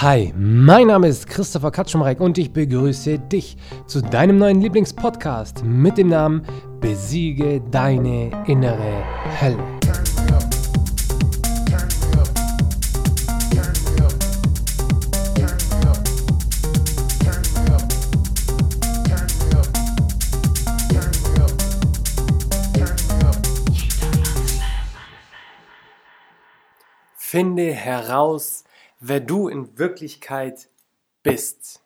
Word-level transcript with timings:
Hi, 0.00 0.32
mein 0.36 0.86
Name 0.86 1.08
ist 1.08 1.26
Christopher 1.26 1.72
Katschumreck 1.72 2.20
und 2.20 2.38
ich 2.38 2.52
begrüße 2.52 3.18
dich 3.18 3.56
zu 3.88 4.00
deinem 4.00 4.38
neuen 4.38 4.60
Lieblingspodcast 4.60 5.64
mit 5.64 5.98
dem 5.98 6.10
Namen 6.10 6.46
Besiege 6.80 7.60
deine 7.72 8.30
innere 8.46 9.02
Hölle. 9.40 9.58
Finde 27.16 27.72
heraus, 27.72 28.62
wer 29.00 29.20
du 29.20 29.48
in 29.48 29.78
Wirklichkeit 29.78 30.68
bist. 31.22 31.82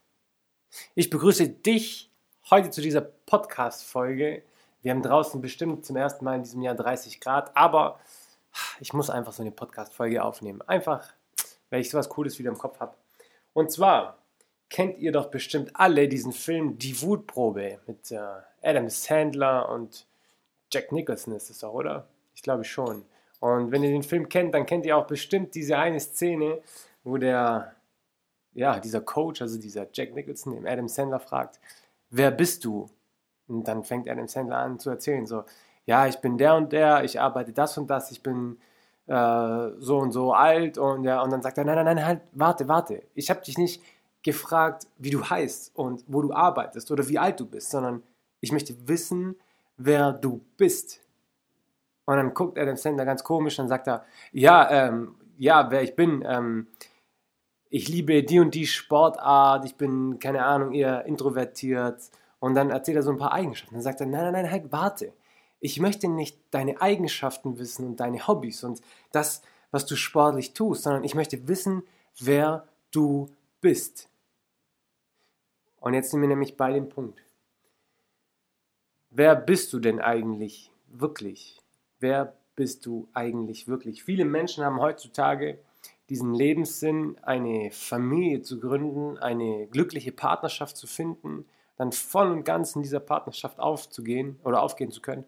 Ich 0.95 1.11
begrüße 1.11 1.49
dich 1.49 2.11
heute 2.51 2.71
zu 2.71 2.81
dieser 2.81 3.03
Podcast-Folge. 3.03 4.43
Wir 4.81 4.91
haben 4.91 5.03
draußen 5.03 5.41
bestimmt 5.41 5.85
zum 5.85 5.97
ersten 5.97 6.25
Mal 6.25 6.37
in 6.37 6.43
diesem 6.43 6.63
Jahr 6.63 6.75
30 6.75 7.21
Grad, 7.21 7.55
aber 7.57 8.01
ich 8.81 8.93
muss 8.93 9.11
einfach 9.11 9.33
so 9.33 9.43
eine 9.43 9.51
Podcast-Folge 9.51 10.23
aufnehmen. 10.23 10.63
Einfach, 10.63 11.13
weil 11.71 11.83
ich 11.83 11.91
sowas 11.91 12.09
Cooles 12.09 12.39
wieder 12.39 12.51
im 12.51 12.59
Kopf 12.59 12.81
habe. 12.81 12.95
Und 13.53 13.71
zwar 13.71 14.19
kennt 14.71 14.99
ihr 14.99 15.13
doch 15.13 15.27
bestimmt 15.27 15.71
alle 15.75 16.09
diesen 16.09 16.33
Film 16.33 16.79
Die 16.79 17.03
Wutprobe 17.03 17.79
mit 17.87 18.11
äh, 18.11 18.21
Adam 18.63 18.89
Sandler 18.89 19.69
und 19.69 20.07
Jack 20.73 20.91
Nicholson 20.93 21.35
ist 21.35 21.51
es 21.51 21.59
doch, 21.59 21.75
oder? 21.75 22.09
Ich 22.35 22.43
glaube 22.43 22.65
schon. 22.65 23.05
Und 23.41 23.71
wenn 23.71 23.83
ihr 23.83 23.91
den 23.91 24.03
Film 24.03 24.31
kennt, 24.31 24.55
dann 24.55 24.65
kennt 24.65 24.87
ihr 24.87 24.97
auch 24.97 25.07
bestimmt 25.07 25.55
diese 25.55 25.77
eine 25.77 26.01
Szene, 26.01 26.63
wo 27.05 27.17
der, 27.17 27.75
ja, 28.55 28.79
dieser 28.79 29.01
Coach, 29.01 29.43
also 29.43 29.59
dieser 29.59 29.87
Jack 29.93 30.15
Nicholson, 30.15 30.55
dem 30.55 30.67
Adam 30.67 30.89
Sandler 30.89 31.21
fragt, 31.21 31.61
wer 32.11 32.31
bist 32.31 32.65
du? 32.65 32.89
Und 33.49 33.67
dann 33.69 33.83
fängt 33.83 34.09
Adam 34.09 34.29
Sandler 34.29 34.59
an 34.59 34.79
zu 34.79 34.91
erzählen, 34.91 35.27
so, 35.27 35.45
ja, 35.85 36.07
ich 36.07 36.19
bin 36.19 36.39
der 36.39 36.55
und 36.55 36.73
der, 36.73 37.05
ich 37.05 37.21
arbeite 37.21 37.53
das 37.53 37.77
und 37.77 37.89
das, 37.89 38.11
ich 38.11 38.23
bin 38.23 38.59
äh, 39.07 39.71
so 39.79 39.99
und 39.99 40.13
so 40.13 40.33
alt 40.33 40.79
und 40.79 41.05
ja, 41.05 41.23
und 41.23 41.31
dann 41.31 41.43
sagt 41.43 41.59
er, 41.59 41.65
nein, 41.65 41.77
nein, 41.77 41.97
nein, 41.97 42.07
halt, 42.07 42.21
warte, 42.33 42.69
warte, 42.69 43.03
ich 43.15 43.31
habe 43.31 43.41
dich 43.41 43.59
nicht 43.59 43.83
gefragt, 44.23 44.87
wie 44.99 45.11
du 45.11 45.29
heißt 45.29 45.73
und 45.75 46.05
wo 46.07 46.23
du 46.23 46.33
arbeitest 46.33 46.91
oder 46.91 47.09
wie 47.09 47.19
alt 47.19 47.41
du 47.41 47.47
bist, 47.47 47.71
sondern 47.71 48.03
ich 48.41 48.53
möchte 48.53 48.89
wissen, 48.89 49.37
wer 49.77 50.13
du 50.13 50.41
bist. 50.57 51.01
Und 52.05 52.17
dann 52.17 52.35
guckt 52.35 52.59
Adam 52.59 52.77
Sandler 52.77 53.05
ganz 53.05 53.25
komisch, 53.25 53.57
dann 53.57 53.69
sagt 53.69 53.89
er, 53.89 54.05
ja, 54.33 54.71
ähm, 54.71 55.17
ja, 55.39 55.71
wer 55.71 55.83
ich 55.83 55.97
bin, 55.97 56.25
ähm, 56.27 56.69
ich 57.73 57.89
liebe 57.89 58.23
die 58.23 58.39
und 58.39 58.55
die 58.55 58.67
Sportart, 58.67 59.65
ich 59.65 59.77
bin, 59.77 60.19
keine 60.19 60.45
Ahnung, 60.45 60.75
eher 60.75 61.07
introvertiert. 61.07 62.03
Und 62.39 62.55
dann 62.55 62.69
erzählt 62.69 62.99
er 62.99 63.03
so 63.03 63.11
ein 63.11 63.17
paar 63.17 63.33
Eigenschaften. 63.33 63.75
Dann 63.75 63.83
sagt 63.83 64.01
er, 64.01 64.07
nein, 64.07 64.25
nein, 64.25 64.33
nein, 64.35 64.51
halt, 64.51 64.71
warte. 64.73 65.15
Ich 65.59 65.81
möchte 65.81 66.07
nicht 66.09 66.39
deine 66.51 66.83
Eigenschaften 66.83 67.59
wissen 67.59 67.87
und 67.87 68.01
deine 68.01 68.27
Hobbys 68.29 68.63
und 68.63 68.83
das, 69.11 69.41
was 69.71 69.87
du 69.87 69.97
sportlich 69.97 70.53
tust, 70.53 70.83
sondern 70.83 71.03
ich 71.03 71.15
möchte 71.15 71.49
wissen, 71.49 71.83
wer 72.21 72.69
du 72.91 73.31
bist. 73.63 74.11
Und 75.81 75.95
jetzt 75.95 76.11
sind 76.11 76.21
wir 76.21 76.29
nämlich 76.29 76.59
bei 76.59 76.75
dem 76.75 76.91
Punkt. 76.91 77.25
Wer 79.09 79.35
bist 79.35 79.73
du 79.73 79.79
denn 79.79 79.99
eigentlich 79.99 80.71
wirklich? 80.89 81.63
Wer 82.01 82.37
bist 82.55 82.85
du 82.85 83.09
eigentlich 83.15 83.67
wirklich? 83.67 84.05
Viele 84.05 84.27
Menschen 84.27 84.63
haben 84.63 84.79
heutzutage 84.79 85.59
diesen 86.13 86.35
Lebenssinn, 86.35 87.17
eine 87.23 87.71
Familie 87.71 88.43
zu 88.43 88.61
gründen, 88.61 89.17
eine 89.17 89.67
glückliche 89.69 90.13
Partnerschaft 90.13 90.77
zu 90.77 90.87
finden, 90.87 91.47
dann 91.77 91.91
voll 91.91 92.31
und 92.31 92.45
ganz 92.45 92.77
in 92.77 92.83
dieser 92.83 93.01
Partnerschaft 93.01 93.59
aufzugehen 93.59 94.39
oder 94.45 94.63
aufgehen 94.63 94.91
zu 94.91 95.01
können 95.01 95.25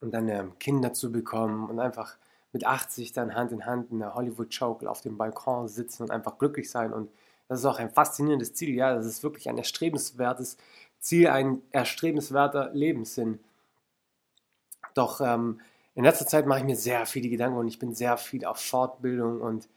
und 0.00 0.12
dann 0.12 0.28
ähm, 0.28 0.58
Kinder 0.58 0.94
zu 0.94 1.12
bekommen 1.12 1.70
und 1.70 1.78
einfach 1.78 2.16
mit 2.50 2.66
80 2.66 3.12
dann 3.12 3.36
Hand 3.36 3.52
in 3.52 3.66
Hand 3.66 3.92
in 3.92 4.00
der 4.00 4.16
Hollywood 4.16 4.52
Choke 4.52 4.90
auf 4.90 5.00
dem 5.00 5.16
Balkon 5.16 5.68
sitzen 5.68 6.02
und 6.02 6.10
einfach 6.10 6.38
glücklich 6.38 6.68
sein 6.72 6.92
und 6.92 7.08
das 7.46 7.60
ist 7.60 7.64
auch 7.64 7.78
ein 7.78 7.90
faszinierendes 7.90 8.54
Ziel, 8.54 8.74
ja, 8.74 8.96
das 8.96 9.06
ist 9.06 9.22
wirklich 9.22 9.48
ein 9.48 9.58
erstrebenswertes 9.58 10.56
Ziel, 10.98 11.28
ein 11.28 11.62
erstrebenswerter 11.70 12.70
Lebenssinn. 12.74 13.38
Doch 14.94 15.20
ähm, 15.20 15.60
in 15.98 16.04
letzter 16.04 16.28
Zeit 16.28 16.46
mache 16.46 16.60
ich 16.60 16.64
mir 16.64 16.76
sehr 16.76 17.06
viele 17.06 17.28
Gedanken 17.28 17.58
und 17.58 17.66
ich 17.66 17.80
bin 17.80 17.92
sehr 17.92 18.16
viel 18.18 18.44
auf 18.44 18.58
Fortbildung 18.58 19.40
und 19.40 19.68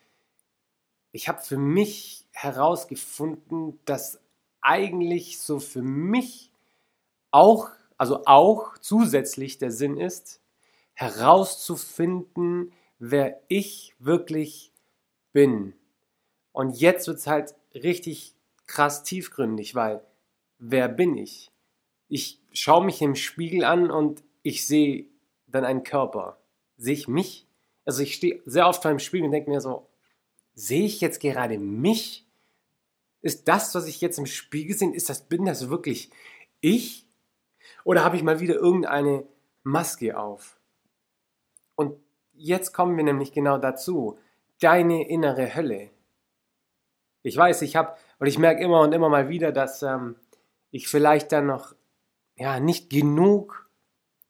ich 1.12 1.28
habe 1.28 1.42
für 1.42 1.58
mich 1.58 2.28
herausgefunden, 2.32 3.80
dass 3.86 4.20
eigentlich 4.62 5.40
so 5.40 5.60
für 5.60 5.82
mich 5.82 6.52
auch, 7.32 7.72
also 7.98 8.24
auch 8.26 8.78
zusätzlich 8.78 9.58
der 9.58 9.72
Sinn 9.72 9.98
ist, 9.98 10.42
herauszufinden, 10.94 12.72
wer 13.00 13.42
ich 13.48 13.96
wirklich 13.98 14.72
bin. 15.34 15.74
Und 16.52 16.80
jetzt 16.80 17.08
wird 17.08 17.18
es 17.18 17.26
halt 17.26 17.56
richtig 17.74 18.36
krass 18.68 19.02
tiefgründig, 19.02 19.74
weil 19.74 20.04
wer 20.60 20.88
bin 20.88 21.18
ich? 21.18 21.52
Ich 22.10 22.40
schaue 22.54 22.86
mich 22.86 23.02
im 23.02 23.16
Spiegel 23.16 23.64
an 23.64 23.90
und 23.90 24.24
ich 24.44 24.68
sehe 24.68 25.11
dann 25.52 25.66
einen 25.66 25.84
Körper? 25.84 26.38
Sehe 26.78 26.94
ich 26.94 27.08
mich? 27.08 27.48
Also 27.86 28.04
ich 28.04 28.16
stehe 28.16 28.42
sehr 28.46 28.68
oft 28.68 28.82
vor 28.82 28.92
dem 28.92 29.00
Spiegel 29.00 29.26
und 29.26 29.32
denke 29.32 29.50
mir 29.50 29.62
so, 29.62 29.88
sehe 30.54 30.86
ich 30.86 31.02
jetzt 31.02 31.20
gerade 31.20 31.58
mich? 31.58 32.26
Ist 33.22 33.48
das, 33.48 33.76
was 33.76 33.88
ich 33.88 34.02
jetzt 34.02 34.18
im 34.18 34.26
Spiegel 34.26 34.76
sehe, 34.76 34.94
ist 34.94 35.10
das, 35.10 35.28
bin 35.28 35.46
das 35.46 35.70
wirklich 35.70 36.12
ich? 36.60 37.06
Oder 37.84 38.04
habe 38.04 38.16
ich 38.16 38.24
mal 38.24 38.40
wieder 38.40 38.56
irgendeine 38.56 39.26
Maske 39.64 40.18
auf? 40.18 40.60
Und 41.76 41.98
jetzt 42.34 42.74
kommen 42.74 42.98
wir 42.98 43.04
nämlich 43.04 43.32
genau 43.32 43.58
dazu. 43.58 44.18
Deine 44.60 45.08
innere 45.08 45.56
Hölle. 45.56 45.90
Ich 47.24 47.38
weiß, 47.38 47.62
ich 47.62 47.76
habe, 47.76 47.96
und 48.20 48.28
ich 48.28 48.40
merke 48.40 48.64
immer 48.64 48.82
und 48.82 48.94
immer 48.94 49.10
mal 49.10 49.30
wieder, 49.30 49.52
dass 49.52 49.84
ähm, 49.84 50.16
ich 50.72 50.88
vielleicht 50.88 51.32
dann 51.32 51.48
noch 51.48 51.76
ja, 52.36 52.60
nicht 52.60 52.90
genug 52.90 53.61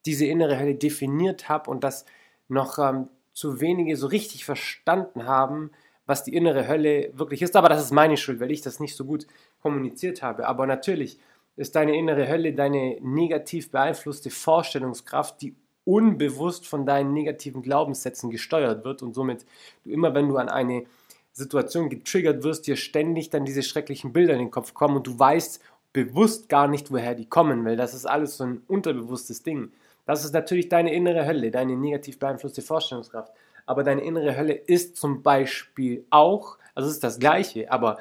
diese 0.05 0.25
innere 0.25 0.59
Hölle 0.59 0.75
definiert 0.75 1.49
habe 1.49 1.69
und 1.69 1.83
dass 1.83 2.05
noch 2.47 2.79
ähm, 2.79 3.07
zu 3.33 3.61
wenige 3.61 3.95
so 3.95 4.07
richtig 4.07 4.45
verstanden 4.45 5.25
haben, 5.25 5.71
was 6.05 6.23
die 6.23 6.35
innere 6.35 6.67
Hölle 6.67 7.11
wirklich 7.13 7.41
ist. 7.41 7.55
Aber 7.55 7.69
das 7.69 7.83
ist 7.83 7.91
meine 7.91 8.17
Schuld, 8.17 8.39
weil 8.39 8.51
ich 8.51 8.61
das 8.61 8.79
nicht 8.79 8.95
so 8.95 9.05
gut 9.05 9.27
kommuniziert 9.61 10.21
habe. 10.21 10.47
Aber 10.47 10.65
natürlich 10.65 11.19
ist 11.55 11.75
deine 11.75 11.97
innere 11.97 12.27
Hölle 12.27 12.53
deine 12.53 12.97
negativ 13.01 13.71
beeinflusste 13.71 14.29
Vorstellungskraft, 14.29 15.41
die 15.41 15.55
unbewusst 15.83 16.67
von 16.67 16.85
deinen 16.85 17.13
negativen 17.13 17.61
Glaubenssätzen 17.61 18.29
gesteuert 18.29 18.85
wird 18.85 19.01
und 19.01 19.13
somit 19.13 19.45
du 19.83 19.89
immer, 19.89 20.13
wenn 20.13 20.29
du 20.29 20.37
an 20.37 20.49
eine 20.49 20.85
Situation 21.33 21.89
getriggert 21.89 22.43
wirst, 22.43 22.67
dir 22.67 22.75
ständig 22.75 23.29
dann 23.29 23.45
diese 23.45 23.63
schrecklichen 23.63 24.13
Bilder 24.13 24.33
in 24.33 24.39
den 24.39 24.51
Kopf 24.51 24.73
kommen 24.73 24.97
und 24.97 25.07
du 25.07 25.17
weißt 25.17 25.61
bewusst 25.93 26.49
gar 26.49 26.67
nicht, 26.67 26.91
woher 26.91 27.15
die 27.15 27.27
kommen, 27.27 27.65
weil 27.65 27.77
das 27.77 27.93
ist 27.93 28.05
alles 28.05 28.37
so 28.37 28.43
ein 28.43 28.61
unterbewusstes 28.67 29.43
Ding. 29.43 29.71
Das 30.05 30.25
ist 30.25 30.33
natürlich 30.33 30.69
deine 30.69 30.93
innere 30.93 31.25
Hölle, 31.25 31.51
deine 31.51 31.75
negativ 31.75 32.19
beeinflusste 32.19 32.61
Vorstellungskraft. 32.61 33.33
Aber 33.65 33.83
deine 33.83 34.01
innere 34.01 34.35
Hölle 34.35 34.53
ist 34.53 34.95
zum 34.95 35.21
Beispiel 35.23 36.05
auch, 36.09 36.57
also 36.73 36.89
es 36.89 36.95
ist 36.95 37.03
das 37.03 37.19
Gleiche, 37.19 37.71
aber 37.71 37.99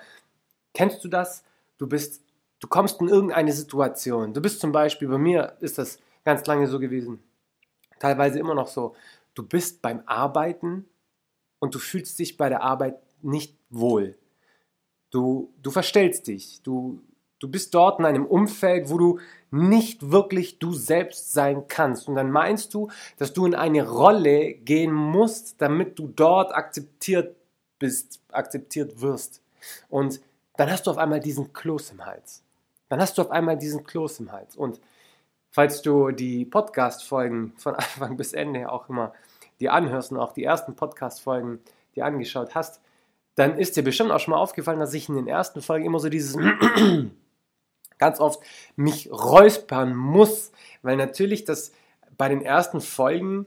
kennst 0.75 1.05
du 1.05 1.09
das? 1.09 1.44
Du 1.78 1.87
bist, 1.87 2.25
du 2.60 2.69
kommst 2.69 3.00
in 3.00 3.09
irgendeine 3.09 3.53
Situation. 3.53 4.33
Du 4.33 4.41
bist 4.41 4.60
zum 4.60 4.72
Beispiel, 4.72 5.09
bei 5.09 5.19
mir 5.19 5.56
ist 5.60 5.78
das 5.78 5.99
ganz 6.25 6.47
lange 6.47 6.66
so 6.66 6.78
gewesen, 6.78 7.22
teilweise 7.99 8.39
immer 8.39 8.55
noch 8.55 8.69
so. 8.69 8.94
Du 9.34 9.47
bist 9.47 9.83
beim 9.83 10.03
Arbeiten 10.06 10.87
und 11.59 11.75
du 11.75 11.78
fühlst 11.78 12.19
dich 12.19 12.37
bei 12.37 12.49
der 12.49 12.62
Arbeit 12.62 12.99
nicht 13.22 13.56
wohl. 13.69 14.19
Du, 15.10 15.53
du 15.63 15.71
verstellst 15.71 16.27
dich, 16.27 16.63
du, 16.63 17.03
Du 17.41 17.48
bist 17.48 17.75
dort 17.75 17.98
in 17.98 18.04
einem 18.04 18.27
Umfeld, 18.27 18.91
wo 18.91 18.98
du 18.98 19.19
nicht 19.51 20.13
wirklich 20.13 20.59
du 20.59 20.72
selbst 20.75 21.33
sein 21.33 21.66
kannst. 21.66 22.07
Und 22.07 22.15
dann 22.15 22.31
meinst 22.31 22.75
du, 22.75 22.91
dass 23.16 23.33
du 23.33 23.47
in 23.47 23.54
eine 23.54 23.89
Rolle 23.89 24.53
gehen 24.54 24.92
musst, 24.92 25.60
damit 25.60 25.98
du 25.98 26.07
dort 26.09 26.54
akzeptiert 26.54 27.34
bist, 27.78 28.21
akzeptiert 28.31 29.01
wirst. 29.01 29.42
Und 29.89 30.21
dann 30.57 30.71
hast 30.71 30.87
du 30.87 30.91
auf 30.91 30.98
einmal 30.98 31.21
diesen 31.21 31.53
Kloß 31.53 31.92
im 31.92 32.04
Hals. 32.04 32.42
Dann 32.91 33.01
hast 33.01 33.16
du 33.16 33.22
auf 33.22 33.31
einmal 33.31 33.57
diesen 33.57 33.84
Kloß 33.84 34.21
im 34.21 34.33
Hals. 34.33 34.54
Und 34.54 34.81
falls 35.51 35.81
du 35.81 36.10
die 36.10 36.45
Podcast-Folgen 36.45 37.54
von 37.57 37.75
Anfang 37.77 38.16
bis 38.16 38.34
Ende 38.34 38.71
auch 38.71 38.89
immer 38.89 39.15
dir 39.60 39.72
anhörst 39.72 40.13
und 40.13 40.19
auch 40.19 40.33
die 40.33 40.45
ersten 40.45 40.77
Podcast-Folgen 40.77 41.60
dir 41.97 42.04
angeschaut 42.04 42.54
hast, 42.54 42.81
dann 43.34 43.59
ist 43.59 43.77
dir 43.77 43.83
bestimmt 43.83 44.10
auch 44.10 44.21
schon 44.21 44.33
mal 44.33 44.39
aufgefallen, 44.39 44.81
dass 44.81 44.92
ich 44.92 45.09
in 45.09 45.15
den 45.16 45.27
ersten 45.27 45.63
Folgen 45.63 45.87
immer 45.87 45.98
so 45.98 46.09
dieses 46.09 46.37
ganz 48.01 48.19
oft 48.19 48.41
mich 48.75 49.09
räuspern 49.13 49.95
muss, 49.95 50.51
weil 50.83 50.97
natürlich 50.97 51.45
das 51.45 51.73
bei 52.17 52.29
den 52.29 52.43
ersten 52.43 52.81
Folgen 52.81 53.47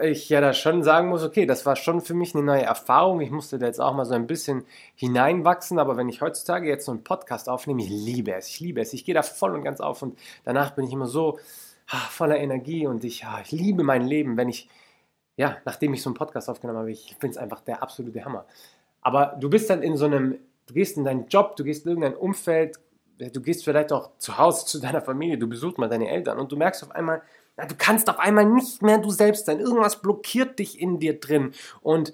ich 0.00 0.28
ja 0.28 0.40
da 0.40 0.52
schon 0.52 0.82
sagen 0.82 1.08
muss, 1.08 1.24
okay, 1.24 1.44
das 1.44 1.66
war 1.66 1.76
schon 1.76 2.00
für 2.00 2.14
mich 2.14 2.34
eine 2.34 2.44
neue 2.44 2.62
Erfahrung. 2.62 3.20
Ich 3.20 3.30
musste 3.30 3.58
da 3.58 3.66
jetzt 3.66 3.80
auch 3.80 3.94
mal 3.94 4.04
so 4.04 4.14
ein 4.14 4.26
bisschen 4.26 4.64
hineinwachsen, 4.94 5.78
aber 5.78 5.96
wenn 5.96 6.08
ich 6.08 6.20
heutzutage 6.20 6.68
jetzt 6.68 6.84
so 6.84 6.92
einen 6.92 7.02
Podcast 7.02 7.48
aufnehme, 7.48 7.82
ich 7.82 7.88
liebe 7.88 8.32
es, 8.32 8.48
ich 8.48 8.60
liebe 8.60 8.80
es. 8.80 8.92
Ich 8.92 9.04
gehe 9.04 9.14
da 9.14 9.22
voll 9.22 9.54
und 9.54 9.64
ganz 9.64 9.80
auf 9.80 10.02
und 10.02 10.18
danach 10.44 10.70
bin 10.70 10.86
ich 10.86 10.92
immer 10.92 11.06
so 11.06 11.38
ah, 11.88 12.06
voller 12.10 12.38
Energie 12.38 12.86
und 12.86 13.02
ich, 13.04 13.24
ah, 13.24 13.40
ich 13.42 13.50
liebe 13.50 13.82
mein 13.82 14.06
Leben, 14.06 14.36
wenn 14.36 14.48
ich, 14.48 14.68
ja, 15.36 15.56
nachdem 15.64 15.94
ich 15.94 16.02
so 16.02 16.10
einen 16.10 16.16
Podcast 16.16 16.48
aufgenommen 16.48 16.78
habe, 16.78 16.92
ich 16.92 17.16
finde 17.18 17.32
es 17.32 17.38
einfach 17.38 17.60
der 17.60 17.82
absolute 17.82 18.24
Hammer. 18.24 18.46
Aber 19.00 19.36
du 19.40 19.50
bist 19.50 19.68
dann 19.70 19.82
in 19.82 19.96
so 19.96 20.06
einem, 20.06 20.38
du 20.66 20.74
gehst 20.74 20.96
in 20.96 21.04
deinen 21.04 21.26
Job, 21.28 21.56
du 21.56 21.64
gehst 21.64 21.86
in 21.86 21.90
irgendein 21.90 22.16
Umfeld, 22.16 22.78
du 23.18 23.40
gehst 23.40 23.64
vielleicht 23.64 23.92
auch 23.92 24.10
zu 24.18 24.38
Hause 24.38 24.66
zu 24.66 24.80
deiner 24.80 25.02
Familie, 25.02 25.38
du 25.38 25.48
besuchst 25.48 25.78
mal 25.78 25.88
deine 25.88 26.08
Eltern 26.08 26.38
und 26.38 26.52
du 26.52 26.56
merkst 26.56 26.82
auf 26.84 26.92
einmal, 26.92 27.22
na, 27.56 27.66
du 27.66 27.74
kannst 27.76 28.08
auf 28.08 28.18
einmal 28.18 28.44
nicht 28.44 28.82
mehr 28.82 28.98
du 28.98 29.10
selbst 29.10 29.46
sein. 29.46 29.60
Irgendwas 29.60 30.00
blockiert 30.00 30.58
dich 30.58 30.80
in 30.80 30.98
dir 30.98 31.18
drin 31.18 31.52
und 31.82 32.12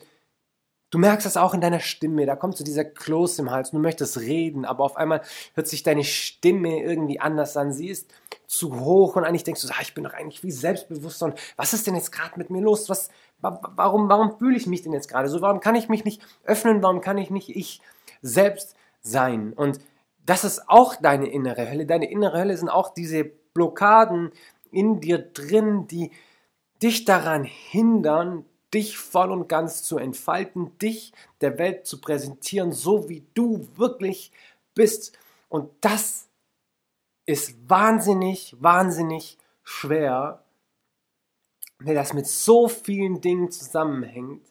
Du 0.94 1.00
merkst 1.00 1.26
das 1.26 1.36
auch 1.36 1.54
in 1.54 1.60
deiner 1.60 1.80
Stimme, 1.80 2.24
da 2.24 2.36
kommt 2.36 2.56
so 2.56 2.62
dieser 2.62 2.84
Kloß 2.84 3.40
im 3.40 3.50
Hals, 3.50 3.72
du 3.72 3.80
möchtest 3.80 4.16
reden, 4.20 4.64
aber 4.64 4.84
auf 4.84 4.96
einmal 4.96 5.22
hört 5.54 5.66
sich 5.66 5.82
deine 5.82 6.04
Stimme 6.04 6.84
irgendwie 6.84 7.18
anders 7.18 7.56
an. 7.56 7.72
Sie 7.72 7.88
ist 7.88 8.14
zu 8.46 8.78
hoch 8.78 9.16
und 9.16 9.24
eigentlich 9.24 9.42
denkst 9.42 9.62
du, 9.62 9.68
ah, 9.72 9.82
ich 9.82 9.94
bin 9.94 10.04
doch 10.04 10.14
eigentlich 10.14 10.40
viel 10.40 10.52
selbstbewusster 10.52 11.26
und 11.26 11.34
was 11.56 11.72
ist 11.72 11.88
denn 11.88 11.96
jetzt 11.96 12.12
gerade 12.12 12.38
mit 12.38 12.48
mir 12.50 12.62
los? 12.62 12.88
Was, 12.88 13.10
warum, 13.40 14.08
warum 14.08 14.38
fühle 14.38 14.56
ich 14.56 14.68
mich 14.68 14.82
denn 14.82 14.92
jetzt 14.92 15.08
gerade 15.08 15.28
so? 15.28 15.40
Warum 15.40 15.58
kann 15.58 15.74
ich 15.74 15.88
mich 15.88 16.04
nicht 16.04 16.22
öffnen? 16.44 16.80
Warum 16.80 17.00
kann 17.00 17.18
ich 17.18 17.28
nicht 17.28 17.48
ich 17.48 17.80
selbst 18.22 18.76
sein? 19.00 19.52
Und 19.52 19.80
das 20.26 20.44
ist 20.44 20.68
auch 20.68 20.96
deine 20.96 21.28
innere 21.28 21.68
Hölle. 21.68 21.86
Deine 21.86 22.10
innere 22.10 22.38
Hölle 22.38 22.56
sind 22.56 22.68
auch 22.68 22.94
diese 22.94 23.24
Blockaden 23.24 24.32
in 24.70 25.00
dir 25.00 25.18
drin, 25.18 25.86
die 25.86 26.10
dich 26.82 27.04
daran 27.04 27.44
hindern, 27.44 28.44
dich 28.72 28.98
voll 28.98 29.30
und 29.30 29.48
ganz 29.48 29.82
zu 29.84 29.98
entfalten, 29.98 30.76
dich 30.78 31.12
der 31.40 31.58
Welt 31.58 31.86
zu 31.86 32.00
präsentieren, 32.00 32.72
so 32.72 33.08
wie 33.08 33.24
du 33.34 33.68
wirklich 33.76 34.32
bist. 34.74 35.16
Und 35.48 35.70
das 35.80 36.28
ist 37.26 37.70
wahnsinnig, 37.70 38.56
wahnsinnig 38.58 39.38
schwer, 39.62 40.42
weil 41.78 41.94
das 41.94 42.12
mit 42.12 42.26
so 42.26 42.68
vielen 42.68 43.20
Dingen 43.20 43.50
zusammenhängt. 43.50 44.46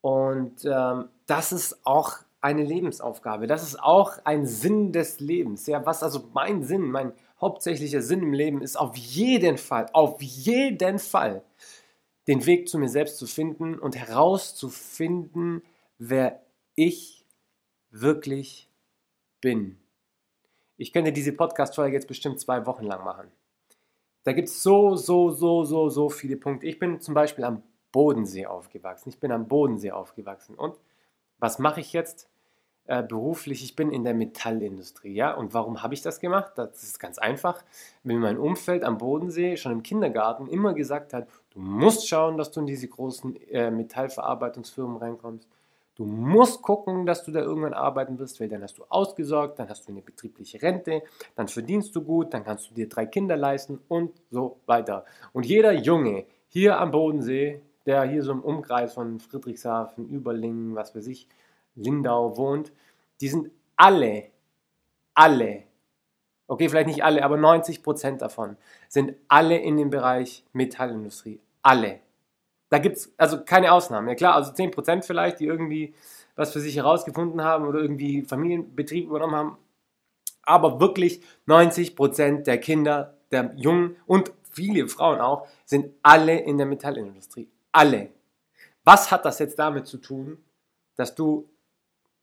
Und 0.00 0.64
ähm, 0.64 1.08
das 1.26 1.52
ist 1.52 1.84
auch 1.84 2.18
eine 2.46 2.62
Lebensaufgabe. 2.62 3.48
Das 3.48 3.64
ist 3.64 3.82
auch 3.82 4.18
ein 4.24 4.46
Sinn 4.46 4.92
des 4.92 5.18
Lebens. 5.18 5.66
Ja, 5.66 5.84
was 5.84 6.04
also 6.04 6.28
mein 6.32 6.62
Sinn, 6.62 6.92
mein 6.92 7.12
hauptsächlicher 7.40 8.02
Sinn 8.02 8.22
im 8.22 8.32
Leben 8.32 8.62
ist 8.62 8.76
auf 8.76 8.96
jeden 8.96 9.58
Fall, 9.58 9.86
auf 9.92 10.22
jeden 10.22 11.00
Fall, 11.00 11.42
den 12.28 12.46
Weg 12.46 12.68
zu 12.68 12.78
mir 12.78 12.88
selbst 12.88 13.18
zu 13.18 13.26
finden 13.26 13.76
und 13.76 13.96
herauszufinden, 13.96 15.62
wer 15.98 16.40
ich 16.76 17.26
wirklich 17.90 18.70
bin. 19.40 19.78
Ich 20.76 20.92
könnte 20.92 21.12
diese 21.12 21.32
Podcast-Folge 21.32 21.96
jetzt 21.96 22.06
bestimmt 22.06 22.38
zwei 22.38 22.64
Wochen 22.64 22.84
lang 22.84 23.04
machen. 23.04 23.26
Da 24.22 24.32
gibt 24.32 24.48
es 24.48 24.62
so, 24.62 24.94
so, 24.94 25.30
so, 25.30 25.64
so, 25.64 25.88
so 25.88 26.10
viele 26.10 26.36
Punkte. 26.36 26.68
Ich 26.68 26.78
bin 26.78 27.00
zum 27.00 27.14
Beispiel 27.14 27.42
am 27.42 27.64
Bodensee 27.90 28.46
aufgewachsen. 28.46 29.08
Ich 29.08 29.18
bin 29.18 29.32
am 29.32 29.48
Bodensee 29.48 29.90
aufgewachsen. 29.90 30.54
Und 30.54 30.76
was 31.38 31.58
mache 31.58 31.80
ich 31.80 31.92
jetzt? 31.92 32.28
Äh, 32.88 33.02
beruflich, 33.02 33.64
ich 33.64 33.74
bin 33.74 33.90
in 33.90 34.04
der 34.04 34.14
Metallindustrie, 34.14 35.12
ja. 35.12 35.34
Und 35.34 35.54
warum 35.54 35.82
habe 35.82 35.94
ich 35.94 36.02
das 36.02 36.20
gemacht? 36.20 36.52
Das 36.54 36.84
ist 36.84 37.00
ganz 37.00 37.18
einfach, 37.18 37.64
weil 38.04 38.16
mein 38.16 38.38
Umfeld 38.38 38.84
am 38.84 38.98
Bodensee 38.98 39.56
schon 39.56 39.72
im 39.72 39.82
Kindergarten 39.82 40.46
immer 40.46 40.72
gesagt 40.72 41.12
hat, 41.12 41.26
du 41.50 41.58
musst 41.58 42.08
schauen, 42.08 42.36
dass 42.36 42.52
du 42.52 42.60
in 42.60 42.66
diese 42.66 42.86
großen 42.86 43.34
äh, 43.50 43.72
Metallverarbeitungsfirmen 43.72 44.98
reinkommst. 44.98 45.48
Du 45.96 46.04
musst 46.04 46.62
gucken, 46.62 47.06
dass 47.06 47.24
du 47.24 47.32
da 47.32 47.40
irgendwann 47.40 47.72
arbeiten 47.72 48.18
wirst, 48.20 48.38
weil 48.38 48.48
dann 48.48 48.62
hast 48.62 48.78
du 48.78 48.84
ausgesorgt, 48.88 49.58
dann 49.58 49.68
hast 49.68 49.88
du 49.88 49.92
eine 49.92 50.02
betriebliche 50.02 50.62
Rente, 50.62 51.02
dann 51.34 51.48
verdienst 51.48 51.96
du 51.96 52.02
gut, 52.02 52.34
dann 52.34 52.44
kannst 52.44 52.70
du 52.70 52.74
dir 52.74 52.88
drei 52.88 53.06
Kinder 53.06 53.36
leisten 53.36 53.80
und 53.88 54.12
so 54.30 54.60
weiter. 54.66 55.06
Und 55.32 55.46
jeder 55.46 55.72
Junge 55.72 56.26
hier 56.48 56.78
am 56.78 56.92
Bodensee, 56.92 57.62
der 57.86 58.04
hier 58.04 58.22
so 58.22 58.32
im 58.32 58.42
Umkreis 58.42 58.94
von 58.94 59.18
Friedrichshafen, 59.18 60.08
Überlingen, 60.08 60.76
was 60.76 60.94
weiß 60.94 61.06
ich, 61.06 61.26
Lindau 61.76 62.36
wohnt, 62.36 62.72
die 63.20 63.28
sind 63.28 63.50
alle, 63.76 64.30
alle, 65.14 65.64
okay, 66.48 66.68
vielleicht 66.68 66.88
nicht 66.88 67.04
alle, 67.04 67.24
aber 67.24 67.36
90 67.36 67.82
Prozent 67.82 68.22
davon 68.22 68.56
sind 68.88 69.14
alle 69.28 69.58
in 69.58 69.76
dem 69.76 69.90
Bereich 69.90 70.44
Metallindustrie. 70.52 71.40
Alle. 71.62 72.00
Da 72.68 72.78
gibt 72.78 72.96
es 72.96 73.12
also 73.16 73.44
keine 73.44 73.72
Ausnahmen. 73.72 74.08
Ja 74.08 74.14
klar, 74.14 74.34
also 74.34 74.52
10 74.52 74.70
Prozent 74.70 75.04
vielleicht, 75.04 75.40
die 75.40 75.46
irgendwie 75.46 75.94
was 76.34 76.52
für 76.52 76.60
sich 76.60 76.76
herausgefunden 76.76 77.42
haben 77.42 77.66
oder 77.66 77.80
irgendwie 77.80 78.22
Familienbetrieb 78.22 79.06
übernommen 79.06 79.34
haben. 79.34 79.58
Aber 80.42 80.80
wirklich 80.80 81.22
90 81.46 81.96
Prozent 81.96 82.46
der 82.46 82.58
Kinder, 82.58 83.16
der 83.30 83.52
Jungen 83.56 83.96
und 84.06 84.32
viele 84.50 84.88
Frauen 84.88 85.20
auch, 85.20 85.48
sind 85.64 85.92
alle 86.02 86.38
in 86.38 86.58
der 86.58 86.66
Metallindustrie. 86.66 87.48
Alle. 87.72 88.10
Was 88.84 89.10
hat 89.10 89.24
das 89.24 89.38
jetzt 89.38 89.58
damit 89.58 89.86
zu 89.86 89.98
tun, 89.98 90.38
dass 90.96 91.14
du 91.14 91.48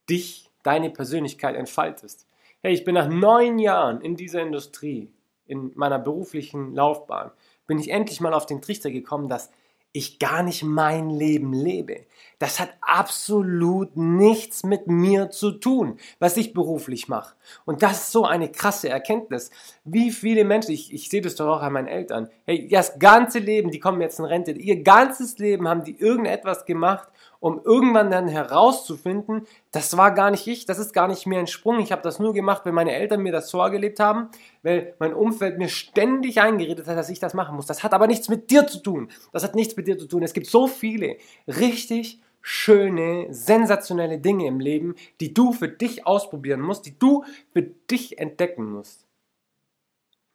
dich, 0.10 0.50
deine 0.64 0.90
Persönlichkeit 0.90 1.56
entfaltest. 1.56 2.28
Hey, 2.62 2.74
ich 2.74 2.86
bin 2.86 2.96
nach 2.96 3.10
neun 3.10 3.60
Jahren 3.60 4.02
in 4.02 4.16
dieser 4.16 4.42
Industrie, 4.42 5.12
in 5.46 5.72
meiner 5.76 6.00
beruflichen 6.00 6.74
Laufbahn, 6.74 7.32
bin 7.68 7.80
ich 7.80 7.90
endlich 7.90 8.22
mal 8.22 8.34
auf 8.34 8.46
den 8.46 8.62
Trichter 8.62 8.92
gekommen, 8.92 9.28
dass 9.28 9.52
ich 9.96 10.18
gar 10.18 10.42
nicht 10.42 10.64
mein 10.64 11.12
Leben 11.12 11.54
lebe. 11.54 12.06
Das 12.40 12.60
hat 12.60 12.74
absolut 12.82 13.96
nichts 13.96 14.64
mit 14.64 14.88
mir 14.88 15.30
zu 15.30 15.52
tun, 15.52 15.98
was 16.18 16.36
ich 16.36 16.54
beruflich 16.54 17.08
mache. 17.08 17.36
Und 17.66 17.84
das 17.84 18.06
ist 18.06 18.12
so 18.12 18.26
eine 18.26 18.52
krasse 18.52 18.90
Erkenntnis. 18.90 19.52
Wie 19.84 20.10
viele 20.10 20.46
Menschen, 20.46 20.72
ich, 20.72 20.92
ich 20.92 21.10
sehe 21.10 21.22
das 21.22 21.36
doch 21.36 21.48
auch 21.48 21.62
an 21.62 21.74
meinen 21.74 21.88
Eltern, 21.88 22.30
hey, 22.46 22.68
das 22.68 22.98
ganze 22.98 23.38
Leben, 23.38 23.70
die 23.70 23.80
kommen 23.80 24.02
jetzt 24.02 24.18
in 24.18 24.26
Rente, 24.26 24.52
ihr 24.54 24.82
ganzes 24.82 25.38
Leben 25.38 25.68
haben 25.68 25.84
die 25.84 26.00
irgendetwas 26.00 26.66
gemacht, 26.66 27.08
um 27.44 27.60
irgendwann 27.62 28.10
dann 28.10 28.30
herauszufinden, 28.30 29.46
das 29.72 29.98
war 29.98 30.12
gar 30.12 30.32
nicht 30.32 30.48
ich, 30.48 30.66
das 30.66 30.80
ist 30.80 30.94
gar 30.94 31.10
nicht 31.10 31.28
mir 31.28 31.40
entsprungen. 31.40 31.82
Ich 31.82 31.92
habe 31.92 32.02
das 32.02 32.18
nur 32.18 32.34
gemacht, 32.34 32.62
weil 32.64 32.72
meine 32.72 32.94
Eltern 32.94 33.22
mir 33.22 33.34
das 33.34 33.52
vorgelebt 33.52 34.00
haben, 34.00 34.30
weil 34.62 34.96
mein 34.98 35.14
Umfeld 35.14 35.58
mir 35.58 35.68
ständig 35.68 36.40
eingeredet 36.40 36.88
hat, 36.88 36.98
dass 36.98 37.10
ich 37.10 37.20
das 37.20 37.34
machen 37.34 37.58
muss. 37.58 37.66
Das 37.66 37.84
hat 37.84 37.94
aber 37.94 38.08
nichts 38.08 38.30
mit 38.30 38.50
dir 38.50 38.66
zu 38.66 38.82
tun. 38.82 39.10
Das 39.34 39.44
hat 39.44 39.56
nichts 39.56 39.76
mit 39.76 39.88
dir 39.88 39.98
zu 39.98 40.08
tun. 40.08 40.24
Es 40.24 40.32
gibt 40.32 40.48
so 40.48 40.68
viele 40.68 41.18
richtig 41.46 42.22
schöne, 42.40 43.28
sensationelle 43.30 44.20
Dinge 44.20 44.48
im 44.48 44.62
Leben, 44.62 44.96
die 45.20 45.34
du 45.34 45.52
für 45.52 45.68
dich 45.68 46.08
ausprobieren 46.08 46.62
musst, 46.62 46.86
die 46.86 46.98
du 46.98 47.26
für 47.52 47.64
dich 47.64 48.20
entdecken 48.20 48.72
musst. 48.72 49.06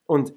Und 0.04 0.34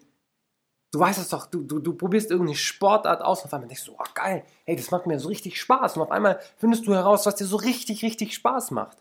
du 0.91 0.99
weißt 0.99 1.19
es 1.19 1.29
doch, 1.29 1.47
du, 1.47 1.63
du, 1.63 1.79
du 1.79 1.93
probierst 1.93 2.31
irgendeine 2.31 2.57
Sportart 2.57 3.21
aus 3.21 3.39
und 3.39 3.45
auf 3.45 3.53
einmal 3.53 3.67
denkst 3.67 3.85
du, 3.85 3.93
oh 3.93 4.03
geil, 4.13 4.43
hey, 4.65 4.75
das 4.75 4.91
macht 4.91 5.07
mir 5.07 5.19
so 5.19 5.29
richtig 5.29 5.59
Spaß. 5.59 5.95
Und 5.95 6.03
auf 6.03 6.11
einmal 6.11 6.39
findest 6.57 6.85
du 6.85 6.93
heraus, 6.93 7.25
was 7.25 7.35
dir 7.35 7.45
so 7.45 7.55
richtig, 7.55 8.03
richtig 8.03 8.33
Spaß 8.33 8.71
macht. 8.71 8.97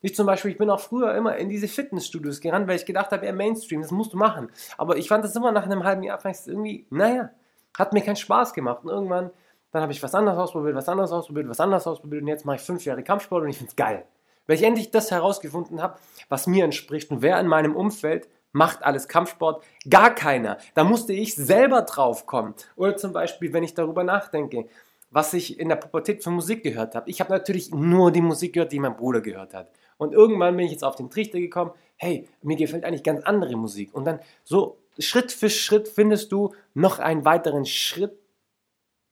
Ich 0.00 0.16
zum 0.16 0.26
Beispiel, 0.26 0.50
ich 0.50 0.58
bin 0.58 0.68
auch 0.68 0.80
früher 0.80 1.14
immer 1.14 1.36
in 1.36 1.48
diese 1.48 1.68
Fitnessstudios 1.68 2.40
gerannt, 2.40 2.66
weil 2.66 2.76
ich 2.76 2.86
gedacht 2.86 3.12
habe, 3.12 3.24
ja, 3.24 3.32
Mainstream, 3.32 3.82
das 3.82 3.92
musst 3.92 4.12
du 4.12 4.16
machen. 4.16 4.50
Aber 4.76 4.96
ich 4.96 5.08
fand 5.08 5.24
das 5.24 5.36
immer 5.36 5.52
nach 5.52 5.64
einem 5.64 5.84
halben 5.84 6.02
Jahr 6.02 6.18
vielleicht 6.18 6.48
irgendwie, 6.48 6.86
naja, 6.90 7.30
hat 7.78 7.92
mir 7.92 8.02
keinen 8.02 8.16
Spaß 8.16 8.52
gemacht. 8.52 8.82
Und 8.82 8.90
irgendwann, 8.90 9.30
dann 9.70 9.82
habe 9.82 9.92
ich 9.92 10.02
was 10.02 10.14
anderes 10.14 10.38
ausprobiert, 10.38 10.74
was 10.74 10.88
anderes 10.88 11.12
ausprobiert, 11.12 11.48
was 11.48 11.60
anderes 11.60 11.86
ausprobiert 11.86 12.22
und 12.22 12.28
jetzt 12.28 12.44
mache 12.44 12.56
ich 12.56 12.62
fünf 12.62 12.84
Jahre 12.84 13.04
Kampfsport 13.04 13.44
und 13.44 13.50
ich 13.50 13.58
finde 13.58 13.70
es 13.70 13.76
geil. 13.76 14.06
Weil 14.46 14.56
ich 14.56 14.62
endlich 14.62 14.90
das 14.90 15.10
herausgefunden 15.10 15.82
habe, 15.82 15.98
was 16.28 16.46
mir 16.46 16.64
entspricht 16.64 17.10
und 17.10 17.22
wer 17.22 17.38
in 17.38 17.46
meinem 17.46 17.76
Umfeld 17.76 18.28
macht 18.56 18.82
alles 18.82 19.06
Kampfsport? 19.06 19.62
Gar 19.88 20.14
keiner. 20.14 20.56
Da 20.74 20.82
musste 20.82 21.12
ich 21.12 21.34
selber 21.34 21.82
drauf 21.82 22.24
kommen. 22.24 22.54
Oder 22.74 22.96
zum 22.96 23.12
Beispiel, 23.12 23.52
wenn 23.52 23.62
ich 23.62 23.74
darüber 23.74 24.02
nachdenke, 24.02 24.66
was 25.10 25.34
ich 25.34 25.60
in 25.60 25.68
der 25.68 25.76
Pubertät 25.76 26.24
für 26.24 26.30
Musik 26.30 26.62
gehört 26.62 26.94
habe. 26.94 27.08
Ich 27.10 27.20
habe 27.20 27.32
natürlich 27.32 27.72
nur 27.72 28.10
die 28.10 28.22
Musik 28.22 28.54
gehört, 28.54 28.72
die 28.72 28.80
mein 28.80 28.96
Bruder 28.96 29.20
gehört 29.20 29.52
hat. 29.52 29.70
Und 29.98 30.14
irgendwann 30.14 30.56
bin 30.56 30.66
ich 30.66 30.72
jetzt 30.72 30.84
auf 30.84 30.96
den 30.96 31.10
Trichter 31.10 31.38
gekommen, 31.38 31.70
hey, 31.96 32.28
mir 32.42 32.56
gefällt 32.56 32.84
eigentlich 32.84 33.04
ganz 33.04 33.22
andere 33.24 33.56
Musik. 33.56 33.94
Und 33.94 34.06
dann 34.06 34.20
so 34.42 34.78
Schritt 34.98 35.32
für 35.32 35.50
Schritt 35.50 35.86
findest 35.86 36.32
du 36.32 36.54
noch 36.72 36.98
einen 36.98 37.24
weiteren 37.24 37.66
Schritt 37.66 38.18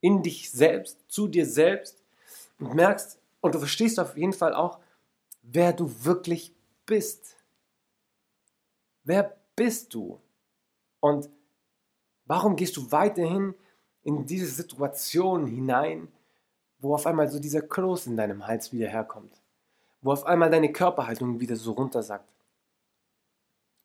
in 0.00 0.22
dich 0.22 0.50
selbst, 0.50 0.98
zu 1.08 1.28
dir 1.28 1.46
selbst 1.46 2.02
und 2.58 2.74
merkst, 2.74 3.18
und 3.42 3.54
du 3.54 3.58
verstehst 3.58 4.00
auf 4.00 4.16
jeden 4.16 4.32
Fall 4.32 4.54
auch, 4.54 4.78
wer 5.42 5.74
du 5.74 5.90
wirklich 6.02 6.54
bist. 6.86 7.36
Wer 9.04 9.36
bist 9.54 9.94
du? 9.94 10.20
Und 11.00 11.28
warum 12.24 12.56
gehst 12.56 12.76
du 12.76 12.90
weiterhin 12.90 13.54
in 14.02 14.26
diese 14.26 14.46
Situation 14.46 15.46
hinein, 15.46 16.08
wo 16.78 16.94
auf 16.94 17.06
einmal 17.06 17.28
so 17.28 17.38
dieser 17.38 17.62
Kloß 17.62 18.06
in 18.06 18.16
deinem 18.16 18.46
Hals 18.46 18.72
wieder 18.72 18.88
herkommt? 18.88 19.40
Wo 20.00 20.12
auf 20.12 20.24
einmal 20.24 20.50
deine 20.50 20.72
Körperhaltung 20.72 21.40
wieder 21.40 21.56
so 21.56 21.72
runtersackt? 21.72 22.28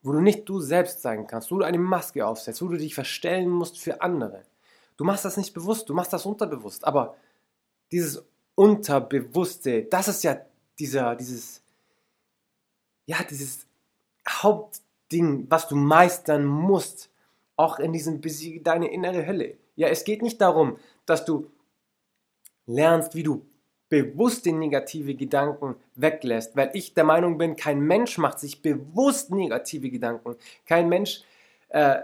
Wo 0.02 0.14
du 0.14 0.22
nicht 0.22 0.48
du 0.48 0.62
selbst 0.62 1.02
sein 1.02 1.28
kannst, 1.28 1.52
wo 1.52 1.58
du 1.60 1.66
eine 1.66 1.78
Maske 1.78 2.26
aufsetzt, 2.26 2.62
wo 2.62 2.68
du 2.68 2.78
dich 2.78 2.96
verstellen 2.96 3.50
musst 3.50 3.80
für 3.80 4.02
andere. 4.02 4.46
Du 4.96 5.04
machst 5.04 5.26
das 5.26 5.38
nicht 5.38 5.54
bewusst, 5.54 5.90
du 5.90 5.94
machst 5.94 6.14
das 6.14 6.26
unterbewusst. 6.26 6.86
Aber 6.86 7.16
dieses 7.92 8.24
Unterbewusste, 8.56 9.84
das 9.84 10.08
ist 10.08 10.24
ja 10.24 10.40
dieser, 10.78 11.16
dieses, 11.16 11.62
ja, 13.06 13.18
dieses 13.24 13.66
Hauptding, 15.10 15.48
was 15.50 15.68
du 15.68 15.76
meistern 15.76 16.46
musst, 16.46 17.10
auch 17.56 17.80
in 17.80 17.94
diesem 17.94 18.22
Besiege 18.22 18.62
deine 18.62 18.92
innere 18.92 19.26
Hölle. 19.26 19.58
Ja, 19.76 19.88
es 19.88 20.04
geht 20.04 20.22
nicht 20.22 20.40
darum, 20.40 20.78
dass 21.06 21.26
du 21.26 21.50
lernst, 22.68 23.16
wie 23.16 23.24
du 23.24 23.46
bewusst 23.90 24.46
den 24.46 24.60
negative 24.60 25.16
Gedanken 25.16 25.76
weglässt, 25.96 26.56
weil 26.56 26.70
ich 26.74 26.94
der 26.94 27.06
Meinung 27.06 27.40
bin, 27.40 27.56
kein 27.56 27.80
Mensch 27.82 28.20
macht 28.20 28.40
sich 28.40 28.62
bewusst 28.62 29.32
negative 29.32 29.90
Gedanken. 29.90 30.36
Kein 30.68 30.90
Mensch 30.90 31.24
äh, 31.70 32.02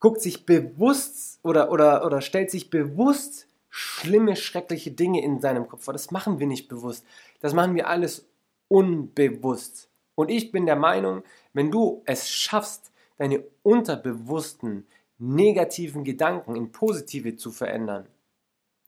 guckt 0.00 0.20
sich 0.20 0.44
bewusst 0.44 1.40
oder, 1.42 1.72
oder, 1.72 2.04
oder 2.04 2.20
stellt 2.20 2.50
sich 2.50 2.68
bewusst 2.68 3.46
schlimme, 3.70 4.36
schreckliche 4.36 4.90
Dinge 4.90 5.24
in 5.24 5.40
seinem 5.40 5.66
Kopf 5.66 5.84
vor. 5.84 5.94
Das 5.94 6.10
machen 6.10 6.40
wir 6.40 6.46
nicht 6.46 6.68
bewusst. 6.68 7.06
Das 7.40 7.54
machen 7.54 7.74
wir 7.74 7.88
alles 7.88 8.28
unbewusst. 8.68 9.88
Und 10.14 10.30
ich 10.30 10.52
bin 10.52 10.66
der 10.66 10.76
Meinung, 10.76 11.22
wenn 11.52 11.70
du 11.70 12.02
es 12.06 12.28
schaffst, 12.30 12.92
deine 13.18 13.44
unterbewussten 13.62 14.86
negativen 15.18 16.04
Gedanken 16.04 16.56
in 16.56 16.72
positive 16.72 17.36
zu 17.36 17.50
verändern, 17.50 18.08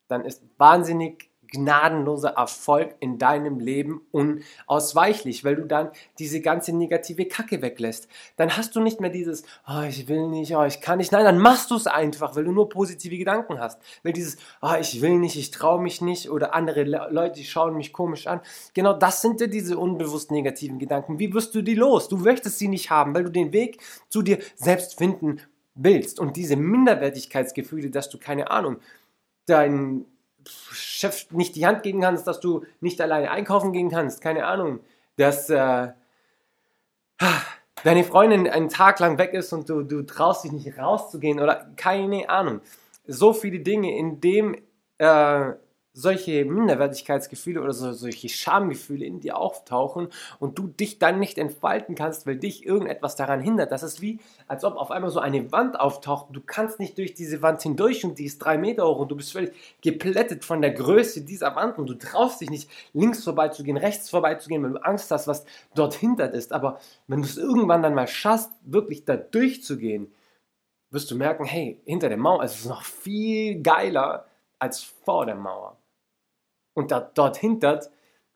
dann 0.08 0.24
ist 0.24 0.42
wahnsinnig 0.56 1.30
gnadenloser 1.52 2.30
Erfolg 2.30 2.94
in 3.00 3.18
deinem 3.18 3.60
Leben 3.60 4.02
unausweichlich, 4.10 5.44
weil 5.44 5.56
du 5.56 5.64
dann 5.64 5.90
diese 6.18 6.40
ganze 6.40 6.74
negative 6.74 7.26
Kacke 7.26 7.62
weglässt. 7.62 8.08
Dann 8.36 8.56
hast 8.56 8.74
du 8.74 8.80
nicht 8.80 9.00
mehr 9.00 9.10
dieses, 9.10 9.44
oh, 9.68 9.82
ich 9.88 10.08
will 10.08 10.28
nicht, 10.28 10.56
oh, 10.56 10.64
ich 10.64 10.80
kann 10.80 10.98
nicht. 10.98 11.12
Nein, 11.12 11.24
dann 11.24 11.38
machst 11.38 11.70
du 11.70 11.76
es 11.76 11.86
einfach, 11.86 12.34
weil 12.34 12.44
du 12.44 12.52
nur 12.52 12.68
positive 12.68 13.16
Gedanken 13.16 13.60
hast. 13.60 13.80
Weil 14.02 14.12
dieses, 14.12 14.38
oh, 14.60 14.74
ich 14.80 15.00
will 15.00 15.18
nicht, 15.18 15.36
ich 15.36 15.50
traue 15.50 15.80
mich 15.80 16.00
nicht 16.00 16.30
oder 16.30 16.54
andere 16.54 16.84
Leute, 16.84 17.36
die 17.36 17.44
schauen 17.44 17.76
mich 17.76 17.92
komisch 17.92 18.26
an. 18.26 18.40
Genau 18.74 18.94
das 18.94 19.20
sind 19.20 19.40
ja 19.40 19.46
diese 19.46 19.78
unbewusst 19.78 20.30
negativen 20.30 20.78
Gedanken. 20.78 21.18
Wie 21.18 21.32
wirst 21.34 21.54
du 21.54 21.62
die 21.62 21.74
los? 21.74 22.08
Du 22.08 22.16
möchtest 22.16 22.58
sie 22.58 22.68
nicht 22.68 22.90
haben, 22.90 23.14
weil 23.14 23.24
du 23.24 23.30
den 23.30 23.52
Weg 23.52 23.80
zu 24.08 24.22
dir 24.22 24.38
selbst 24.56 24.98
finden 24.98 25.40
willst. 25.74 26.18
Und 26.18 26.36
diese 26.36 26.56
Minderwertigkeitsgefühle, 26.56 27.90
dass 27.90 28.10
du 28.10 28.18
keine 28.18 28.50
Ahnung, 28.50 28.78
dein 29.46 30.04
Chef 30.48 31.30
nicht 31.30 31.56
die 31.56 31.66
Hand 31.66 31.82
geben 31.82 32.00
kannst, 32.00 32.26
dass 32.26 32.40
du 32.40 32.64
nicht 32.80 33.00
alleine 33.00 33.30
einkaufen 33.30 33.72
gehen 33.72 33.90
kannst, 33.90 34.20
keine 34.20 34.46
Ahnung, 34.46 34.80
dass 35.16 35.50
äh, 35.50 35.88
deine 37.84 38.04
Freundin 38.04 38.48
einen 38.48 38.68
Tag 38.68 39.00
lang 39.00 39.18
weg 39.18 39.34
ist 39.34 39.52
und 39.52 39.68
du, 39.68 39.82
du 39.82 40.02
traust 40.02 40.44
dich 40.44 40.52
nicht 40.52 40.78
rauszugehen 40.78 41.40
oder 41.40 41.70
keine 41.76 42.28
Ahnung. 42.28 42.60
So 43.06 43.32
viele 43.32 43.60
Dinge, 43.60 43.96
in 43.96 44.20
dem 44.20 44.56
äh, 44.98 45.52
solche 45.94 46.46
Minderwertigkeitsgefühle 46.46 47.60
oder 47.60 47.74
so, 47.74 47.92
solche 47.92 48.30
Schamgefühle 48.30 49.04
in 49.04 49.20
dir 49.20 49.36
auftauchen 49.36 50.08
und 50.38 50.58
du 50.58 50.66
dich 50.66 50.98
dann 50.98 51.18
nicht 51.18 51.36
entfalten 51.36 51.94
kannst, 51.94 52.26
weil 52.26 52.36
dich 52.36 52.64
irgendetwas 52.64 53.14
daran 53.14 53.40
hindert. 53.40 53.72
Das 53.72 53.82
ist 53.82 54.00
wie, 54.00 54.18
als 54.48 54.64
ob 54.64 54.76
auf 54.76 54.90
einmal 54.90 55.10
so 55.10 55.20
eine 55.20 55.52
Wand 55.52 55.78
auftaucht. 55.78 56.28
Du 56.32 56.40
kannst 56.40 56.80
nicht 56.80 56.96
durch 56.96 57.12
diese 57.12 57.42
Wand 57.42 57.60
hindurch 57.62 58.04
und 58.04 58.18
die 58.18 58.24
ist 58.24 58.38
drei 58.38 58.56
Meter 58.56 58.86
hoch 58.86 59.00
und 59.00 59.10
du 59.10 59.16
bist 59.16 59.32
völlig 59.32 59.52
geplättet 59.82 60.46
von 60.46 60.62
der 60.62 60.70
Größe 60.70 61.22
dieser 61.22 61.54
Wand 61.56 61.78
und 61.78 61.86
du 61.88 61.94
traust 61.94 62.40
dich 62.40 62.48
nicht 62.48 62.70
links 62.94 63.22
vorbeizugehen, 63.22 63.76
rechts 63.76 64.08
vorbeizugehen, 64.08 64.62
weil 64.62 64.72
du 64.72 64.84
Angst 64.84 65.10
hast, 65.10 65.28
was 65.28 65.44
dort 65.74 65.92
hinter 65.92 66.30
ist. 66.32 66.54
Aber 66.54 66.80
wenn 67.06 67.20
du 67.20 67.28
es 67.28 67.36
irgendwann 67.36 67.82
dann 67.82 67.94
mal 67.94 68.08
schaffst, 68.08 68.50
wirklich 68.64 69.04
da 69.04 69.16
durchzugehen, 69.16 70.10
wirst 70.90 71.10
du 71.10 71.16
merken, 71.16 71.44
hey, 71.44 71.80
hinter 71.84 72.08
der 72.08 72.18
Mauer 72.18 72.44
ist 72.44 72.60
es 72.60 72.64
noch 72.64 72.82
viel 72.82 73.60
geiler 73.60 74.26
als 74.58 74.82
vor 74.82 75.26
der 75.26 75.34
Mauer. 75.34 75.76
Und 76.74 76.90
da, 76.90 77.00
dort 77.00 77.36
hintert 77.36 77.90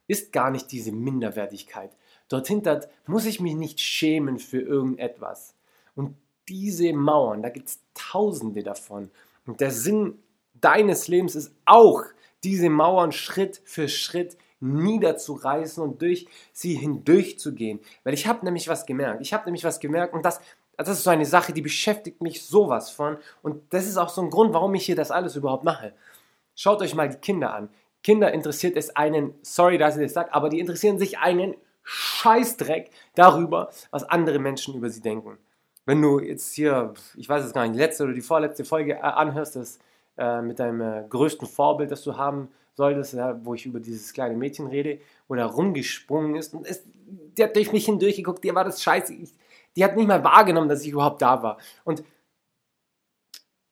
ist 0.06 0.32
gar 0.32 0.50
nicht 0.50 0.70
diese 0.72 0.92
Minderwertigkeit. 0.92 1.96
Dort 2.28 2.48
hintert 2.48 2.88
muss 3.06 3.24
ich 3.26 3.40
mich 3.40 3.54
nicht 3.54 3.80
schämen 3.80 4.38
für 4.38 4.60
irgendetwas. 4.60 5.54
Und 5.94 6.16
diese 6.48 6.92
Mauern, 6.92 7.42
da 7.42 7.48
gibt 7.48 7.68
es 7.68 7.80
tausende 7.94 8.62
davon. 8.62 9.10
Und 9.46 9.60
der 9.60 9.70
Sinn 9.70 10.18
deines 10.54 11.08
Lebens 11.08 11.34
ist 11.34 11.54
auch, 11.64 12.02
diese 12.44 12.70
Mauern 12.70 13.12
Schritt 13.12 13.60
für 13.64 13.88
Schritt 13.88 14.36
niederzureißen 14.60 15.82
und 15.82 16.00
durch 16.00 16.26
sie 16.52 16.74
hindurchzugehen. 16.74 17.80
Weil 18.04 18.14
ich 18.14 18.26
habe 18.26 18.44
nämlich 18.44 18.68
was 18.68 18.86
gemerkt. 18.86 19.20
Ich 19.20 19.32
habe 19.32 19.44
nämlich 19.46 19.64
was 19.64 19.80
gemerkt 19.80 20.14
und 20.14 20.24
das, 20.24 20.40
das 20.76 20.88
ist 20.88 21.04
so 21.04 21.10
eine 21.10 21.26
Sache, 21.26 21.52
die 21.52 21.62
beschäftigt 21.62 22.22
mich 22.22 22.44
sowas 22.44 22.90
von. 22.90 23.16
Und 23.42 23.62
das 23.72 23.86
ist 23.86 23.96
auch 23.96 24.08
so 24.08 24.22
ein 24.22 24.30
Grund, 24.30 24.54
warum 24.54 24.74
ich 24.74 24.86
hier 24.86 24.96
das 24.96 25.10
alles 25.10 25.36
überhaupt 25.36 25.64
mache. 25.64 25.92
Schaut 26.54 26.80
euch 26.80 26.94
mal 26.94 27.08
die 27.08 27.16
Kinder 27.16 27.54
an. 27.54 27.68
Kinder 28.06 28.32
interessiert 28.32 28.76
es 28.76 28.94
einen, 28.94 29.34
sorry, 29.42 29.78
dass 29.78 29.96
ich 29.96 30.02
das 30.04 30.12
sage, 30.12 30.32
aber 30.32 30.48
die 30.48 30.60
interessieren 30.60 30.96
sich 30.96 31.18
einen 31.18 31.56
Scheißdreck 31.82 32.92
darüber, 33.16 33.68
was 33.90 34.04
andere 34.04 34.38
Menschen 34.38 34.76
über 34.76 34.90
sie 34.90 35.00
denken. 35.00 35.38
Wenn 35.86 36.00
du 36.00 36.20
jetzt 36.20 36.54
hier, 36.54 36.94
ich 37.16 37.28
weiß 37.28 37.44
es 37.44 37.52
gar 37.52 37.62
nicht, 37.62 37.74
die 37.74 37.80
letzte 37.80 38.04
oder 38.04 38.12
die 38.12 38.20
vorletzte 38.20 38.64
Folge 38.64 38.92
äh, 38.92 39.00
anhörst, 39.00 39.56
das 39.56 39.80
äh, 40.18 40.40
mit 40.40 40.60
deinem 40.60 40.82
äh, 40.82 41.04
größten 41.08 41.48
Vorbild, 41.48 41.90
das 41.90 42.04
du 42.04 42.16
haben 42.16 42.48
solltest, 42.74 43.14
ja, 43.14 43.44
wo 43.44 43.54
ich 43.54 43.66
über 43.66 43.80
dieses 43.80 44.12
kleine 44.12 44.36
Mädchen 44.36 44.68
rede, 44.68 45.00
wo 45.26 45.34
da 45.34 45.44
rumgesprungen 45.44 46.36
ist 46.36 46.54
und 46.54 46.64
es, 46.64 46.84
die 46.86 47.42
hat 47.42 47.56
durch 47.56 47.72
mich 47.72 47.86
hindurchgeguckt, 47.86 48.44
dir 48.44 48.54
war 48.54 48.62
das 48.62 48.84
scheiße, 48.84 49.14
ich, 49.14 49.34
die 49.74 49.84
hat 49.84 49.96
nicht 49.96 50.06
mal 50.06 50.22
wahrgenommen, 50.22 50.68
dass 50.68 50.84
ich 50.84 50.90
überhaupt 50.90 51.22
da 51.22 51.42
war. 51.42 51.58
Und 51.82 52.04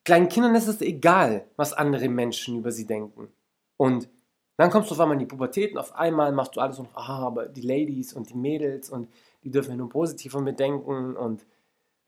kleinen 0.04 0.28
Kindern 0.28 0.56
ist 0.56 0.66
es 0.66 0.80
egal, 0.80 1.46
was 1.54 1.72
andere 1.72 2.08
Menschen 2.08 2.58
über 2.58 2.72
sie 2.72 2.84
denken. 2.84 3.28
Und 3.76 4.08
dann 4.56 4.70
kommst 4.70 4.90
du 4.90 4.94
auf 4.94 5.00
einmal 5.00 5.16
in 5.16 5.20
die 5.20 5.26
Pubertät 5.26 5.72
und 5.72 5.78
auf 5.78 5.94
einmal 5.94 6.32
machst 6.32 6.56
du 6.56 6.60
alles 6.60 6.78
und 6.78 6.88
ah, 6.94 7.26
aber 7.26 7.46
die 7.46 7.62
Ladies 7.62 8.12
und 8.12 8.30
die 8.30 8.36
Mädels 8.36 8.90
und 8.90 9.08
die 9.42 9.50
dürfen 9.50 9.70
ja 9.70 9.76
nur 9.76 9.88
positiv 9.88 10.32
von 10.32 10.44
mir 10.44 10.52
denken 10.52 11.16
und 11.16 11.44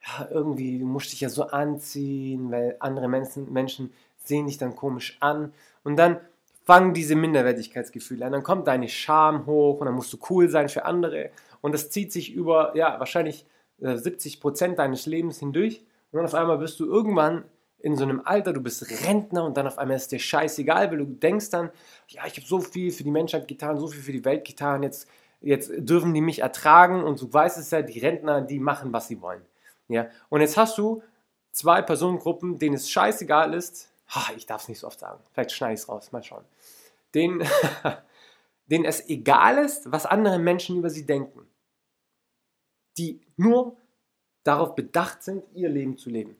ja, 0.06 0.28
irgendwie 0.30 0.78
du 0.78 0.86
musst 0.86 1.12
dich 1.12 1.20
ja 1.20 1.28
so 1.28 1.44
anziehen, 1.44 2.50
weil 2.50 2.76
andere 2.80 3.08
Menschen, 3.08 3.52
Menschen 3.52 3.92
sehen 4.16 4.46
dich 4.46 4.58
dann 4.58 4.76
komisch 4.76 5.16
an 5.20 5.52
und 5.82 5.96
dann 5.96 6.20
fangen 6.64 6.94
diese 6.94 7.14
Minderwertigkeitsgefühle 7.16 8.26
an, 8.26 8.32
dann 8.32 8.42
kommt 8.42 8.66
deine 8.66 8.88
Scham 8.88 9.46
hoch 9.46 9.80
und 9.80 9.86
dann 9.86 9.94
musst 9.94 10.12
du 10.12 10.18
cool 10.30 10.48
sein 10.48 10.68
für 10.68 10.84
andere 10.84 11.30
und 11.60 11.72
das 11.72 11.90
zieht 11.90 12.12
sich 12.12 12.32
über, 12.32 12.76
ja, 12.76 12.98
wahrscheinlich 12.98 13.46
70 13.78 14.36
äh, 14.36 14.40
Prozent 14.40 14.78
deines 14.78 15.06
Lebens 15.06 15.38
hindurch 15.38 15.84
und 16.12 16.18
dann 16.18 16.26
auf 16.26 16.34
einmal 16.34 16.58
bist 16.58 16.78
du 16.80 16.86
irgendwann 16.86 17.44
in 17.78 17.96
so 17.96 18.04
einem 18.04 18.22
Alter, 18.24 18.52
du 18.52 18.60
bist 18.60 18.88
Rentner 19.06 19.44
und 19.44 19.56
dann 19.56 19.66
auf 19.66 19.78
einmal 19.78 19.96
ist 19.96 20.10
dir 20.10 20.18
scheißegal, 20.18 20.90
weil 20.90 20.98
du 20.98 21.04
denkst 21.04 21.50
dann, 21.50 21.70
ja, 22.08 22.26
ich 22.26 22.36
habe 22.36 22.46
so 22.46 22.60
viel 22.60 22.90
für 22.90 23.04
die 23.04 23.10
Menschheit 23.10 23.46
getan, 23.46 23.78
so 23.78 23.88
viel 23.88 24.02
für 24.02 24.12
die 24.12 24.24
Welt 24.24 24.46
getan, 24.46 24.82
jetzt, 24.82 25.08
jetzt 25.40 25.70
dürfen 25.76 26.14
die 26.14 26.20
mich 26.20 26.40
ertragen 26.40 27.04
und 27.04 27.20
du 27.20 27.32
weißt 27.32 27.58
es 27.58 27.70
ja, 27.70 27.82
die 27.82 27.98
Rentner, 27.98 28.40
die 28.40 28.58
machen, 28.58 28.92
was 28.92 29.08
sie 29.08 29.20
wollen. 29.20 29.42
Ja? 29.88 30.08
Und 30.28 30.40
jetzt 30.40 30.56
hast 30.56 30.78
du 30.78 31.02
zwei 31.52 31.82
Personengruppen, 31.82 32.58
denen 32.58 32.76
es 32.76 32.90
scheißegal 32.90 33.54
ist, 33.54 33.92
ha, 34.08 34.32
ich 34.36 34.46
darf 34.46 34.62
es 34.62 34.68
nicht 34.68 34.80
so 34.80 34.86
oft 34.86 34.98
sagen, 34.98 35.22
vielleicht 35.32 35.52
schneide 35.52 35.74
ich 35.74 35.80
es 35.80 35.88
raus, 35.88 36.12
mal 36.12 36.22
schauen, 36.22 36.44
denen, 37.14 37.46
denen 38.66 38.84
es 38.84 39.08
egal 39.08 39.58
ist, 39.58 39.90
was 39.92 40.06
andere 40.06 40.38
Menschen 40.38 40.78
über 40.78 40.90
sie 40.90 41.06
denken, 41.06 41.46
die 42.96 43.20
nur 43.36 43.76
darauf 44.44 44.74
bedacht 44.74 45.22
sind, 45.22 45.44
ihr 45.54 45.68
Leben 45.68 45.98
zu 45.98 46.08
leben. 46.08 46.36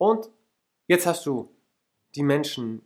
Und 0.00 0.30
jetzt 0.86 1.04
hast 1.04 1.26
du 1.26 1.50
die 2.14 2.22
Menschen 2.22 2.80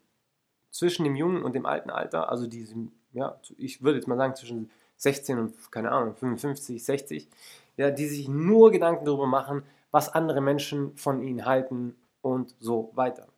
zwischen 0.73 1.05
dem 1.05 1.15
jungen 1.15 1.45
und 1.45 1.55
dem 1.55 1.65
alten 1.65 1.89
Alter, 1.89 2.29
also 2.29 2.49
diese, 2.49 2.75
ja, 3.13 3.41
ich 3.57 3.85
würde 3.85 3.99
jetzt 3.99 4.09
mal 4.09 4.17
sagen 4.17 4.35
zwischen 4.35 4.69
16 4.97 5.39
und, 5.39 5.71
keine 5.71 5.93
Ahnung, 5.93 6.17
55, 6.17 6.85
60, 6.85 7.29
ja, 7.77 7.93
die 7.93 8.07
sich 8.07 8.29
nur 8.29 8.73
Gedanken 8.73 9.05
darüber 9.05 9.29
machen, 9.29 9.63
was 9.93 10.09
andere 10.09 10.41
Menschen 10.41 10.97
von 10.97 11.23
ihnen 11.23 11.47
halten 11.47 11.95
und 12.21 12.57
so 12.59 12.91
weiter. 12.95 13.29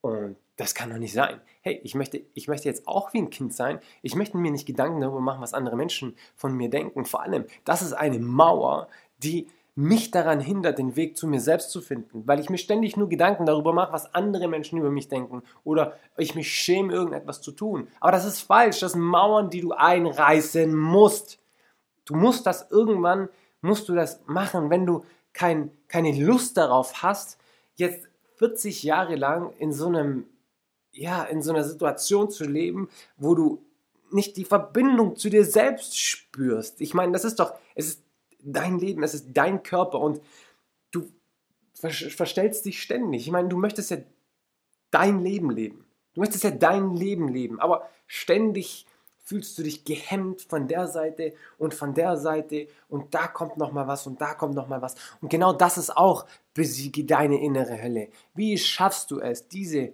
Und 0.00 0.36
das 0.56 0.74
kann 0.74 0.90
doch 0.90 0.98
nicht 0.98 1.12
sein. 1.12 1.40
Hey, 1.60 1.80
ich 1.84 1.94
möchte, 1.94 2.20
ich 2.34 2.48
möchte 2.48 2.68
jetzt 2.68 2.88
auch 2.88 3.12
wie 3.12 3.18
ein 3.18 3.30
Kind 3.30 3.54
sein. 3.54 3.78
Ich 4.02 4.16
möchte 4.16 4.36
mir 4.36 4.50
nicht 4.50 4.66
Gedanken 4.66 5.00
darüber 5.00 5.20
machen, 5.20 5.42
was 5.42 5.54
andere 5.54 5.76
Menschen 5.76 6.16
von 6.34 6.56
mir 6.56 6.68
denken. 6.68 7.04
Vor 7.04 7.22
allem, 7.22 7.44
das 7.64 7.82
ist 7.82 7.92
eine 7.92 8.18
Mauer, 8.18 8.88
die 9.18 9.46
mich 9.80 10.10
daran 10.10 10.40
hindert, 10.40 10.78
den 10.78 10.94
Weg 10.94 11.16
zu 11.16 11.26
mir 11.26 11.40
selbst 11.40 11.70
zu 11.70 11.80
finden, 11.80 12.26
weil 12.26 12.38
ich 12.38 12.50
mir 12.50 12.58
ständig 12.58 12.98
nur 12.98 13.08
Gedanken 13.08 13.46
darüber 13.46 13.72
mache, 13.72 13.94
was 13.94 14.14
andere 14.14 14.46
Menschen 14.46 14.78
über 14.78 14.90
mich 14.90 15.08
denken 15.08 15.42
oder 15.64 15.96
ich 16.18 16.34
mich 16.34 16.52
schäme, 16.52 16.92
irgendetwas 16.92 17.40
zu 17.40 17.50
tun. 17.50 17.88
Aber 17.98 18.12
das 18.12 18.26
ist 18.26 18.40
falsch. 18.40 18.80
Das 18.80 18.92
sind 18.92 19.00
Mauern, 19.00 19.48
die 19.48 19.62
du 19.62 19.72
einreißen 19.72 20.76
musst. 20.76 21.38
Du 22.04 22.14
musst 22.14 22.46
das 22.46 22.70
irgendwann, 22.70 23.30
musst 23.62 23.88
du 23.88 23.94
das 23.94 24.20
machen, 24.26 24.68
wenn 24.68 24.84
du 24.84 25.04
kein, 25.32 25.70
keine 25.88 26.12
Lust 26.12 26.58
darauf 26.58 27.02
hast, 27.02 27.38
jetzt 27.76 28.06
40 28.36 28.82
Jahre 28.82 29.16
lang 29.16 29.50
in 29.58 29.72
so 29.72 29.86
einem, 29.86 30.26
ja, 30.92 31.22
in 31.24 31.40
so 31.40 31.52
einer 31.52 31.64
Situation 31.64 32.30
zu 32.30 32.44
leben, 32.44 32.90
wo 33.16 33.34
du 33.34 33.64
nicht 34.10 34.36
die 34.36 34.44
Verbindung 34.44 35.16
zu 35.16 35.30
dir 35.30 35.44
selbst 35.46 35.98
spürst. 35.98 36.82
Ich 36.82 36.92
meine, 36.92 37.12
das 37.12 37.24
ist 37.24 37.40
doch, 37.40 37.54
es 37.74 37.86
ist 37.86 38.09
dein 38.42 38.78
Leben, 38.78 39.02
es 39.02 39.14
ist 39.14 39.28
dein 39.32 39.62
Körper 39.62 40.00
und 40.00 40.20
du 40.90 41.10
verstellst 41.74 42.64
dich 42.64 42.82
ständig. 42.82 43.22
Ich 43.22 43.30
meine, 43.30 43.48
du 43.48 43.56
möchtest 43.56 43.90
ja 43.90 43.98
dein 44.90 45.20
Leben 45.20 45.50
leben. 45.50 45.84
Du 46.14 46.20
möchtest 46.20 46.44
ja 46.44 46.50
dein 46.50 46.94
Leben 46.94 47.28
leben, 47.28 47.60
aber 47.60 47.88
ständig 48.06 48.86
fühlst 49.22 49.56
du 49.58 49.62
dich 49.62 49.84
gehemmt 49.84 50.42
von 50.42 50.66
der 50.66 50.88
Seite 50.88 51.34
und 51.56 51.72
von 51.72 51.94
der 51.94 52.16
Seite 52.16 52.66
und 52.88 53.14
da 53.14 53.28
kommt 53.28 53.58
noch 53.58 53.70
mal 53.70 53.86
was 53.86 54.06
und 54.08 54.20
da 54.20 54.34
kommt 54.34 54.54
noch 54.56 54.66
mal 54.66 54.82
was 54.82 54.96
und 55.20 55.28
genau 55.28 55.52
das 55.52 55.78
ist 55.78 55.96
auch 55.96 56.26
besiege 56.52 57.04
deine 57.04 57.40
innere 57.40 57.80
Hölle. 57.80 58.08
Wie 58.34 58.58
schaffst 58.58 59.12
du 59.12 59.20
es, 59.20 59.46
diese 59.46 59.92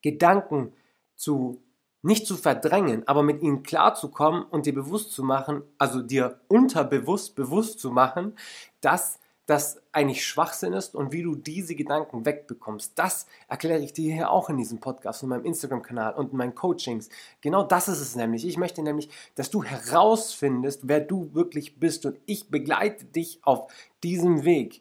Gedanken 0.00 0.72
zu 1.14 1.62
nicht 2.02 2.26
zu 2.26 2.36
verdrängen, 2.36 3.06
aber 3.06 3.22
mit 3.22 3.42
ihnen 3.42 3.62
klarzukommen 3.62 4.42
und 4.42 4.66
dir 4.66 4.74
bewusst 4.74 5.12
zu 5.12 5.22
machen, 5.22 5.62
also 5.78 6.02
dir 6.02 6.40
unterbewusst 6.48 7.34
bewusst 7.36 7.78
zu 7.80 7.90
machen, 7.90 8.36
dass 8.80 9.20
das 9.46 9.82
eigentlich 9.90 10.24
Schwachsinn 10.24 10.72
ist 10.72 10.94
und 10.94 11.12
wie 11.12 11.22
du 11.22 11.34
diese 11.34 11.74
Gedanken 11.74 12.24
wegbekommst. 12.24 12.92
Das 12.96 13.26
erkläre 13.48 13.80
ich 13.80 13.92
dir 13.92 14.14
hier 14.14 14.30
auch 14.30 14.48
in 14.48 14.56
diesem 14.56 14.78
Podcast, 14.78 15.22
in 15.22 15.28
meinem 15.28 15.44
Instagram-Kanal 15.44 16.14
und 16.14 16.32
in 16.32 16.38
meinen 16.38 16.54
Coachings. 16.54 17.08
Genau 17.40 17.64
das 17.64 17.88
ist 17.88 18.00
es 18.00 18.14
nämlich. 18.14 18.46
Ich 18.46 18.56
möchte 18.56 18.82
nämlich, 18.82 19.08
dass 19.34 19.50
du 19.50 19.64
herausfindest, 19.64 20.88
wer 20.88 21.00
du 21.00 21.34
wirklich 21.34 21.78
bist 21.80 22.06
und 22.06 22.18
ich 22.24 22.50
begleite 22.50 23.04
dich 23.04 23.40
auf 23.42 23.72
diesem 24.02 24.44
Weg. 24.44 24.80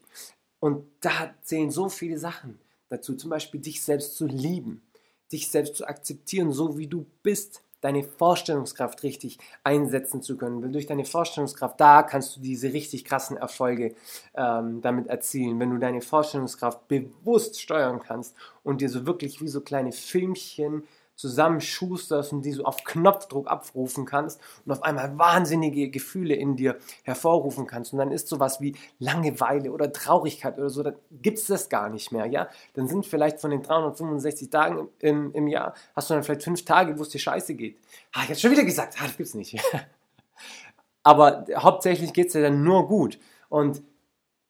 Und 0.59 0.85
da 1.01 1.33
zählen 1.41 1.71
so 1.71 1.89
viele 1.89 2.19
Sachen 2.19 2.59
dazu, 2.89 3.15
zum 3.15 3.31
Beispiel 3.31 3.61
dich 3.61 3.81
selbst 3.81 4.15
zu 4.15 4.27
lieben, 4.27 4.83
dich 5.31 5.49
selbst 5.49 5.75
zu 5.75 5.85
akzeptieren, 5.85 6.51
so 6.51 6.77
wie 6.77 6.87
du 6.87 7.05
bist 7.23 7.63
deine 7.81 8.03
Vorstellungskraft 8.03 9.03
richtig 9.03 9.39
einsetzen 9.63 10.21
zu 10.21 10.37
können. 10.37 10.61
Weil 10.61 10.71
durch 10.71 10.85
deine 10.85 11.03
Vorstellungskraft, 11.03 11.79
da 11.79 12.03
kannst 12.03 12.37
du 12.37 12.41
diese 12.41 12.71
richtig 12.73 13.03
krassen 13.03 13.37
Erfolge 13.37 13.95
ähm, 14.35 14.81
damit 14.81 15.07
erzielen. 15.07 15.59
Wenn 15.59 15.71
du 15.71 15.77
deine 15.79 16.01
Vorstellungskraft 16.01 16.87
bewusst 16.87 17.59
steuern 17.59 17.99
kannst 17.99 18.35
und 18.63 18.81
dir 18.81 18.89
so 18.89 19.05
wirklich 19.05 19.41
wie 19.41 19.47
so 19.47 19.61
kleine 19.61 19.91
Filmchen 19.91 20.83
zusammenschusterst 21.21 22.33
und 22.33 22.43
die 22.43 22.51
so 22.51 22.65
auf 22.65 22.83
Knopfdruck 22.83 23.47
abrufen 23.47 24.05
kannst 24.05 24.41
und 24.65 24.71
auf 24.71 24.83
einmal 24.83 25.17
wahnsinnige 25.17 25.89
Gefühle 25.89 26.35
in 26.35 26.55
dir 26.55 26.77
hervorrufen 27.03 27.67
kannst. 27.67 27.93
Und 27.93 27.99
dann 27.99 28.11
ist 28.11 28.27
sowas 28.27 28.59
wie 28.59 28.75
Langeweile 28.99 29.71
oder 29.71 29.91
Traurigkeit 29.93 30.57
oder 30.57 30.69
so, 30.69 30.83
dann 30.83 30.95
gibt 31.11 31.37
es 31.37 31.45
das 31.45 31.69
gar 31.69 31.89
nicht 31.89 32.11
mehr. 32.11 32.25
Ja? 32.25 32.49
Dann 32.73 32.87
sind 32.87 33.05
vielleicht 33.05 33.39
von 33.39 33.51
den 33.51 33.61
365 33.61 34.49
Tagen 34.49 34.89
im, 34.99 35.31
im 35.33 35.47
Jahr, 35.47 35.75
hast 35.95 36.09
du 36.09 36.15
dann 36.15 36.23
vielleicht 36.23 36.43
fünf 36.43 36.65
Tage, 36.65 36.97
wo 36.97 37.03
es 37.03 37.09
dir 37.09 37.19
scheiße 37.19 37.53
geht. 37.53 37.77
Ah, 38.13 38.21
ich 38.23 38.29
habe 38.29 38.39
schon 38.39 38.51
wieder 38.51 38.65
gesagt, 38.65 38.95
ah, 38.99 39.05
das 39.05 39.15
gibt's 39.15 39.35
nicht. 39.35 39.57
Aber 41.03 41.45
hauptsächlich 41.55 42.13
geht 42.13 42.27
es 42.27 42.33
dir 42.33 42.41
dann 42.41 42.63
nur 42.63 42.87
gut. 42.87 43.19
Und 43.49 43.83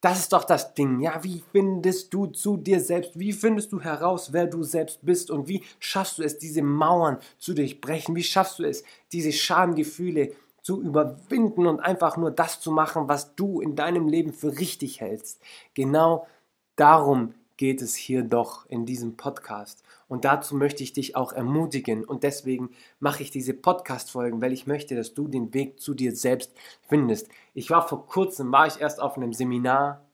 das 0.02 0.20
ist 0.20 0.34
doch 0.34 0.44
das 0.44 0.74
Ding. 0.74 1.00
Ja, 1.00 1.24
wie 1.24 1.44
findest 1.52 2.14
du 2.14 2.26
zu 2.26 2.58
dir 2.58 2.80
selbst? 2.80 3.18
Wie 3.18 3.34
findest 3.34 3.72
du 3.72 3.80
heraus, 3.80 4.34
wer 4.34 4.48
du 4.48 4.64
selbst 4.64 5.06
bist? 5.06 5.30
Und 5.30 5.48
wie 5.48 5.64
schaffst 5.80 6.18
du 6.18 6.24
es, 6.24 6.40
diese 6.40 6.64
Mauern 6.64 7.20
zu 7.38 7.54
durchbrechen? 7.54 8.16
Wie 8.16 8.24
schaffst 8.24 8.58
du 8.58 8.64
es, 8.64 8.84
diese 9.12 9.32
Schamgefühle 9.32 10.32
zu 10.64 10.82
überwinden 10.82 11.68
und 11.68 11.80
einfach 11.80 12.18
nur 12.18 12.32
das 12.32 12.60
zu 12.60 12.72
machen, 12.72 13.08
was 13.08 13.36
du 13.36 13.62
in 13.62 13.76
deinem 13.76 14.08
Leben 14.08 14.34
für 14.34 14.58
richtig 14.58 15.02
hältst? 15.02 15.40
Genau 15.76 16.28
darum 16.76 17.36
geht 17.58 17.82
es 17.82 17.96
hier 17.96 18.24
doch 18.24 18.66
in 18.68 18.86
diesem 18.86 19.18
Podcast. 19.18 19.84
Und 20.08 20.26
dazu 20.26 20.56
möchte 20.56 20.84
ich 20.84 20.94
dich 20.94 21.16
auch 21.16 21.34
ermutigen. 21.34 22.04
Und 22.04 22.24
deswegen 22.24 22.72
mache 23.00 23.24
ich 23.24 23.32
diese 23.32 23.54
Podcast-Folgen, 23.54 24.42
weil 24.42 24.54
ich 24.54 24.68
möchte, 24.68 24.96
dass 24.96 25.14
du 25.14 25.28
den 25.28 25.54
Weg 25.54 25.80
zu 25.80 25.94
dir 25.94 26.16
selbst 26.16 26.54
findest. 26.88 27.30
Ich 27.54 27.70
war 27.70 27.88
vor 27.88 28.08
kurzem, 28.08 28.52
war 28.52 28.68
ich 28.68 28.82
erst 28.82 29.00
auf 29.00 29.16
einem 29.16 29.34
Seminar 29.34 30.06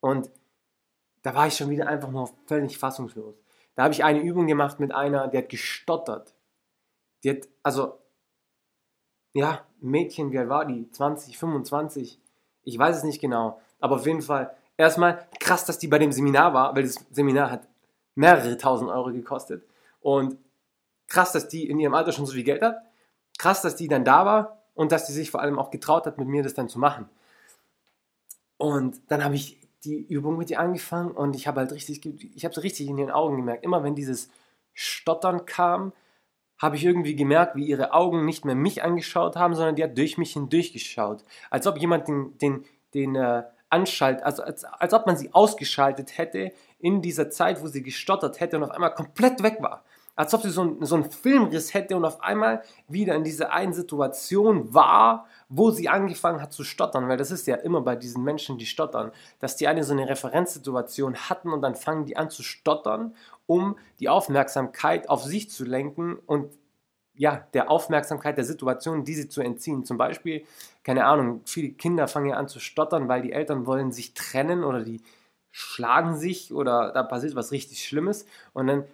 und 0.00 0.30
da 1.22 1.34
war 1.34 1.46
ich 1.46 1.56
schon 1.56 1.70
wieder 1.70 1.88
einfach 1.88 2.10
nur 2.10 2.30
völlig 2.46 2.78
fassungslos. 2.78 3.34
Da 3.74 3.84
habe 3.84 3.94
ich 3.94 4.04
eine 4.04 4.20
Übung 4.20 4.46
gemacht 4.46 4.78
mit 4.78 4.92
einer, 4.92 5.28
die 5.28 5.38
hat 5.38 5.48
gestottert. 5.48 6.34
Die 7.24 7.30
hat, 7.30 7.48
also, 7.62 7.98
ja, 9.32 9.66
Mädchen, 9.80 10.30
wie 10.30 10.38
alt 10.38 10.48
war 10.48 10.64
die? 10.64 10.88
20, 10.90 11.36
25? 11.38 12.20
Ich 12.62 12.78
weiß 12.78 12.98
es 12.98 13.04
nicht 13.04 13.20
genau. 13.20 13.60
Aber 13.80 13.96
auf 13.96 14.06
jeden 14.06 14.22
Fall 14.22 14.54
erstmal 14.76 15.26
krass, 15.40 15.64
dass 15.64 15.78
die 15.78 15.88
bei 15.88 15.98
dem 15.98 16.12
Seminar 16.12 16.54
war, 16.54 16.74
weil 16.74 16.82
das 16.82 16.96
Seminar 17.10 17.50
hat 17.50 17.68
mehrere 18.14 18.56
tausend 18.56 18.90
Euro 18.90 19.12
gekostet. 19.12 19.64
Und 20.00 20.36
krass, 21.08 21.32
dass 21.32 21.48
die 21.48 21.68
in 21.68 21.78
ihrem 21.78 21.94
Alter 21.94 22.12
schon 22.12 22.26
so 22.26 22.32
viel 22.32 22.44
Geld 22.44 22.62
hat. 22.62 22.76
Krass, 23.38 23.62
dass 23.62 23.76
die 23.76 23.88
dann 23.88 24.04
da 24.04 24.24
war 24.24 24.62
und 24.74 24.92
dass 24.92 25.06
die 25.06 25.12
sich 25.12 25.30
vor 25.30 25.40
allem 25.40 25.58
auch 25.58 25.70
getraut 25.70 26.06
hat, 26.06 26.18
mit 26.18 26.28
mir 26.28 26.42
das 26.42 26.54
dann 26.54 26.68
zu 26.68 26.78
machen. 26.78 27.08
Und 28.56 29.00
dann 29.08 29.24
habe 29.24 29.34
ich 29.34 29.60
die 29.84 30.00
Übung 30.00 30.38
mit 30.38 30.50
ihr 30.50 30.60
angefangen 30.60 31.10
und 31.10 31.36
ich 31.36 31.46
habe 31.46 31.60
halt 31.60 31.72
richtig, 31.72 32.04
ich 32.34 32.44
habe 32.44 32.54
es 32.54 32.62
richtig 32.62 32.88
in 32.88 32.98
ihren 32.98 33.10
Augen 33.10 33.36
gemerkt. 33.36 33.64
Immer 33.64 33.82
wenn 33.82 33.94
dieses 33.94 34.30
Stottern 34.72 35.44
kam, 35.46 35.92
habe 36.58 36.76
ich 36.76 36.84
irgendwie 36.84 37.16
gemerkt, 37.16 37.56
wie 37.56 37.66
ihre 37.66 37.92
Augen 37.92 38.24
nicht 38.24 38.44
mehr 38.44 38.54
mich 38.54 38.82
angeschaut 38.82 39.36
haben, 39.36 39.54
sondern 39.54 39.74
die 39.74 39.84
hat 39.84 39.98
durch 39.98 40.16
mich 40.16 40.32
hindurch 40.32 40.72
geschaut. 40.72 41.24
Als 41.50 41.66
ob 41.66 41.78
jemand 41.78 42.08
den, 42.08 42.38
den, 42.38 42.64
den 42.94 43.16
äh, 43.16 43.42
anschaltet, 43.70 44.24
also 44.24 44.42
als, 44.42 44.64
als 44.64 44.92
ob 44.94 45.06
man 45.06 45.16
sie 45.16 45.32
ausgeschaltet 45.32 46.18
hätte 46.18 46.52
in 46.78 47.02
dieser 47.02 47.30
Zeit, 47.30 47.62
wo 47.62 47.66
sie 47.66 47.82
gestottert 47.82 48.40
hätte 48.40 48.56
und 48.56 48.64
auf 48.64 48.70
einmal 48.70 48.94
komplett 48.94 49.42
weg 49.42 49.58
war. 49.60 49.84
Als 50.16 50.32
ob 50.32 50.42
sie 50.42 50.50
so, 50.50 50.62
ein, 50.62 50.76
so 50.82 50.94
einen 50.94 51.10
Filmriss 51.10 51.74
hätte 51.74 51.96
und 51.96 52.04
auf 52.04 52.20
einmal 52.22 52.62
wieder 52.86 53.16
in 53.16 53.24
dieser 53.24 53.52
einen 53.52 53.72
Situation 53.72 54.72
war, 54.72 55.26
wo 55.48 55.72
sie 55.72 55.88
angefangen 55.88 56.40
hat 56.40 56.52
zu 56.52 56.62
stottern. 56.62 57.08
Weil 57.08 57.16
das 57.16 57.32
ist 57.32 57.48
ja 57.48 57.56
immer 57.56 57.80
bei 57.80 57.96
diesen 57.96 58.22
Menschen, 58.22 58.56
die 58.56 58.66
stottern, 58.66 59.10
dass 59.40 59.56
die 59.56 59.66
eine 59.66 59.82
so 59.82 59.92
eine 59.92 60.08
Referenzsituation 60.08 61.16
hatten 61.16 61.52
und 61.52 61.62
dann 61.62 61.74
fangen 61.74 62.04
die 62.04 62.16
an 62.16 62.30
zu 62.30 62.44
stottern, 62.44 63.16
um 63.46 63.76
die 63.98 64.08
Aufmerksamkeit 64.08 65.08
auf 65.08 65.24
sich 65.24 65.50
zu 65.50 65.64
lenken 65.64 66.16
und 66.26 66.52
ja, 67.16 67.46
der 67.54 67.70
Aufmerksamkeit 67.70 68.36
der 68.36 68.44
Situation, 68.44 69.04
diese 69.04 69.28
zu 69.28 69.40
entziehen. 69.40 69.84
Zum 69.84 69.96
Beispiel, 69.96 70.44
keine 70.82 71.06
Ahnung, 71.06 71.42
viele 71.44 71.70
Kinder 71.70 72.08
fangen 72.08 72.30
ja 72.30 72.36
an 72.36 72.48
zu 72.48 72.60
stottern, 72.60 73.08
weil 73.08 73.22
die 73.22 73.32
Eltern 73.32 73.66
wollen 73.66 73.92
sich 73.92 74.14
trennen 74.14 74.64
oder 74.64 74.82
die 74.82 75.00
schlagen 75.52 76.16
sich 76.16 76.52
oder 76.52 76.92
da 76.92 77.04
passiert 77.04 77.36
was 77.36 77.52
richtig 77.52 77.84
Schlimmes 77.84 78.26
und 78.52 78.66
dann, 78.66 78.84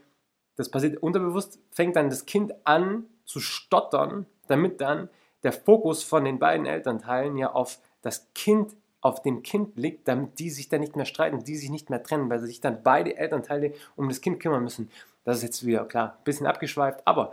das 0.56 0.70
passiert 0.70 1.02
unterbewusst, 1.02 1.58
fängt 1.70 1.96
dann 1.96 2.10
das 2.10 2.26
Kind 2.26 2.52
an 2.64 3.06
zu 3.24 3.40
stottern, 3.40 4.26
damit 4.46 4.80
dann 4.82 5.08
der 5.42 5.52
Fokus 5.52 6.02
von 6.02 6.24
den 6.26 6.38
beiden 6.38 6.66
Elternteilen 6.66 7.38
ja 7.38 7.52
auf 7.52 7.78
das 8.02 8.28
Kind, 8.34 8.76
auf 9.00 9.22
dem 9.22 9.42
Kind 9.42 9.78
liegt, 9.78 10.06
damit 10.06 10.38
die 10.38 10.50
sich 10.50 10.68
dann 10.68 10.80
nicht 10.80 10.96
mehr 10.96 11.06
streiten, 11.06 11.44
die 11.44 11.56
sich 11.56 11.70
nicht 11.70 11.88
mehr 11.88 12.02
trennen, 12.02 12.28
weil 12.28 12.40
sich 12.40 12.60
dann 12.60 12.82
beide 12.82 13.16
Elternteile 13.16 13.72
um 13.96 14.10
das 14.10 14.20
Kind 14.20 14.40
kümmern 14.40 14.62
müssen. 14.62 14.90
Das 15.24 15.38
ist 15.38 15.42
jetzt 15.42 15.66
wieder 15.66 15.86
klar, 15.86 16.16
ein 16.18 16.24
bisschen 16.24 16.46
abgeschweift, 16.46 17.00
aber 17.06 17.32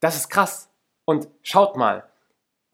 das 0.00 0.16
ist 0.16 0.28
krass. 0.28 0.68
Und 1.04 1.28
schaut 1.42 1.76
mal, 1.76 2.04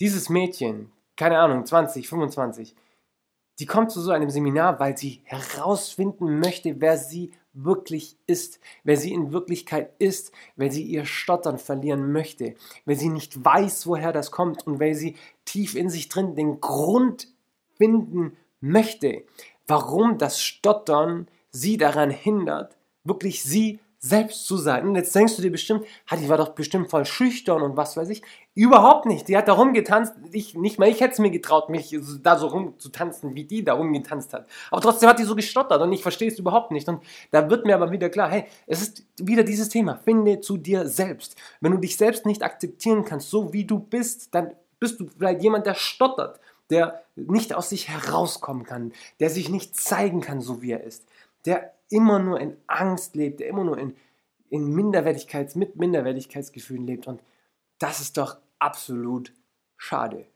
dieses 0.00 0.28
Mädchen, 0.28 0.92
keine 1.16 1.38
Ahnung, 1.38 1.64
20, 1.64 2.08
25, 2.08 2.74
die 3.58 3.66
kommt 3.66 3.90
zu 3.90 4.00
so 4.00 4.10
einem 4.10 4.30
Seminar, 4.30 4.78
weil 4.80 4.96
sie 4.96 5.22
herausfinden 5.24 6.38
möchte, 6.40 6.80
wer 6.80 6.98
sie 6.98 7.32
wirklich 7.54 8.18
ist, 8.26 8.60
wer 8.84 8.98
sie 8.98 9.14
in 9.14 9.32
Wirklichkeit 9.32 9.92
ist, 9.98 10.30
weil 10.56 10.70
sie 10.70 10.82
ihr 10.82 11.06
Stottern 11.06 11.58
verlieren 11.58 12.12
möchte, 12.12 12.54
weil 12.84 12.96
sie 12.96 13.08
nicht 13.08 13.42
weiß, 13.42 13.86
woher 13.86 14.12
das 14.12 14.30
kommt 14.30 14.66
und 14.66 14.78
weil 14.78 14.94
sie 14.94 15.16
tief 15.46 15.74
in 15.74 15.88
sich 15.88 16.10
drin 16.10 16.34
den 16.34 16.60
Grund 16.60 17.28
finden 17.76 18.36
möchte, 18.60 19.24
warum 19.66 20.18
das 20.18 20.42
Stottern 20.42 21.28
sie 21.50 21.78
daran 21.78 22.10
hindert, 22.10 22.76
wirklich 23.04 23.42
sie 23.42 23.80
selbst 24.08 24.46
zu 24.46 24.56
sein. 24.56 24.86
Und 24.86 24.94
jetzt 24.94 25.14
denkst 25.14 25.36
du 25.36 25.42
dir 25.42 25.50
bestimmt, 25.50 25.84
die 26.12 26.28
war 26.28 26.36
doch 26.36 26.50
bestimmt 26.50 26.90
voll 26.90 27.04
schüchtern 27.04 27.62
und 27.62 27.76
was 27.76 27.96
weiß 27.96 28.08
ich. 28.08 28.22
Überhaupt 28.54 29.06
nicht. 29.06 29.28
Die 29.28 29.36
hat 29.36 29.48
da 29.48 29.52
rumgetanzt. 29.52 30.14
Ich, 30.32 30.54
nicht 30.54 30.78
mal 30.78 30.88
ich 30.88 31.00
hätte 31.00 31.12
es 31.12 31.18
mir 31.18 31.30
getraut, 31.30 31.68
mich 31.68 31.96
da 32.22 32.38
so 32.38 32.46
rumzutanzen, 32.46 33.34
wie 33.34 33.44
die 33.44 33.64
da 33.64 33.74
rumgetanzt 33.74 34.32
hat. 34.32 34.48
Aber 34.70 34.80
trotzdem 34.80 35.08
hat 35.08 35.18
die 35.18 35.24
so 35.24 35.34
gestottert 35.34 35.80
und 35.82 35.92
ich 35.92 36.02
verstehe 36.02 36.28
es 36.28 36.38
überhaupt 36.38 36.70
nicht. 36.70 36.88
Und 36.88 37.02
da 37.30 37.50
wird 37.50 37.66
mir 37.66 37.74
aber 37.74 37.90
wieder 37.90 38.08
klar, 38.08 38.30
hey, 38.30 38.44
es 38.66 38.82
ist 38.82 39.04
wieder 39.18 39.42
dieses 39.42 39.68
Thema. 39.68 39.96
Finde 39.96 40.40
zu 40.40 40.56
dir 40.56 40.88
selbst. 40.88 41.36
Wenn 41.60 41.72
du 41.72 41.78
dich 41.78 41.96
selbst 41.96 42.26
nicht 42.26 42.42
akzeptieren 42.42 43.04
kannst, 43.04 43.30
so 43.30 43.52
wie 43.52 43.64
du 43.64 43.78
bist, 43.78 44.34
dann 44.34 44.52
bist 44.78 45.00
du 45.00 45.06
vielleicht 45.06 45.42
jemand, 45.42 45.66
der 45.66 45.74
stottert, 45.74 46.40
der 46.70 47.02
nicht 47.14 47.54
aus 47.54 47.70
sich 47.70 47.88
herauskommen 47.88 48.64
kann, 48.64 48.92
der 49.20 49.30
sich 49.30 49.48
nicht 49.48 49.76
zeigen 49.76 50.20
kann, 50.20 50.40
so 50.40 50.62
wie 50.62 50.72
er 50.72 50.82
ist, 50.82 51.06
der 51.44 51.75
immer 51.90 52.18
nur 52.18 52.40
in 52.40 52.56
Angst 52.66 53.14
lebt, 53.14 53.40
der 53.40 53.48
immer 53.48 53.64
nur 53.64 53.78
in, 53.78 53.96
in 54.50 54.74
Minderwertigkeits-, 54.74 55.56
mit 55.56 55.76
Minderwertigkeitsgefühlen 55.76 56.86
lebt. 56.86 57.06
Und 57.06 57.20
das 57.78 58.00
ist 58.00 58.16
doch 58.16 58.38
absolut 58.58 59.32
schade. 59.76 60.26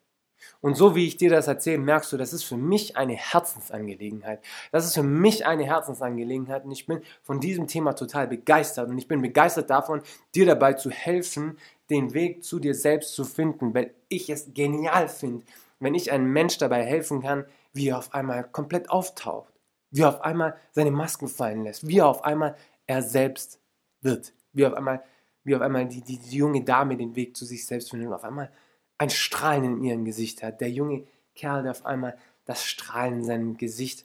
Und 0.61 0.75
so 0.75 0.95
wie 0.95 1.07
ich 1.07 1.17
dir 1.17 1.31
das 1.31 1.49
erzähle, 1.49 1.79
merkst 1.79 2.13
du, 2.13 2.17
das 2.17 2.33
ist 2.33 2.45
für 2.45 2.57
mich 2.57 2.97
eine 2.97 3.15
Herzensangelegenheit. 3.15 4.43
Das 4.73 4.87
ist 4.87 4.95
für 4.95 5.03
mich 5.03 5.45
eine 5.45 5.65
Herzensangelegenheit 5.65 6.65
und 6.65 6.71
ich 6.71 6.87
bin 6.87 7.03
von 7.23 7.41
diesem 7.41 7.67
Thema 7.67 7.93
total 7.93 8.27
begeistert 8.27 8.89
und 8.89 8.97
ich 8.97 9.07
bin 9.07 9.21
begeistert 9.21 9.69
davon, 9.69 10.01
dir 10.35 10.47
dabei 10.47 10.75
zu 10.75 10.91
helfen, 10.91 11.59
den 11.91 12.15
Weg 12.15 12.43
zu 12.43 12.59
dir 12.59 12.75
selbst 12.75 13.15
zu 13.15 13.25
finden, 13.25 13.75
weil 13.75 13.93
ich 14.09 14.31
es 14.31 14.55
genial 14.55 15.09
finde, 15.09 15.45
wenn 15.79 15.95
ich 15.95 16.11
einem 16.11 16.33
Mensch 16.33 16.57
dabei 16.57 16.85
helfen 16.85 17.21
kann, 17.21 17.45
wie 17.73 17.89
er 17.89 17.99
auf 17.99 18.15
einmal 18.15 18.45
komplett 18.45 18.89
auftaucht 18.89 19.53
wie 19.91 20.03
er 20.03 20.09
auf 20.09 20.21
einmal 20.23 20.57
seine 20.73 20.91
Masken 20.91 21.29
fallen 21.29 21.65
lässt, 21.65 21.87
wie 21.87 21.99
er 21.99 22.07
auf 22.07 22.25
einmal 22.25 22.57
er 22.87 23.03
selbst 23.03 23.61
wird, 24.01 24.33
wie 24.53 24.67
auf 24.67 24.75
einmal, 24.75 25.03
wie 25.45 25.55
auf 25.55 25.63
einmal 25.63 25.87
die, 25.87 26.03
die, 26.03 26.19
die 26.19 26.37
junge 26.37 26.65
Dame 26.65 26.97
den 26.97 27.17
Weg 27.17 27.37
zu 27.37 27.45
sich 27.45 27.67
selbst 27.67 27.91
findet 27.91 28.09
und 28.09 28.15
auf 28.15 28.25
einmal 28.25 28.51
ein 28.99 29.11
Strahlen 29.11 29.65
in 29.65 29.85
ihrem 29.85 30.05
Gesicht 30.05 30.43
hat. 30.43 30.61
Der 30.61 30.71
junge 30.71 31.07
Kerl, 31.35 31.63
der 31.63 31.73
auf 31.73 31.87
einmal 31.87 32.19
das 32.45 32.65
Strahlen 32.65 33.21
in 33.21 33.25
seinem 33.25 33.57
Gesicht 33.57 34.05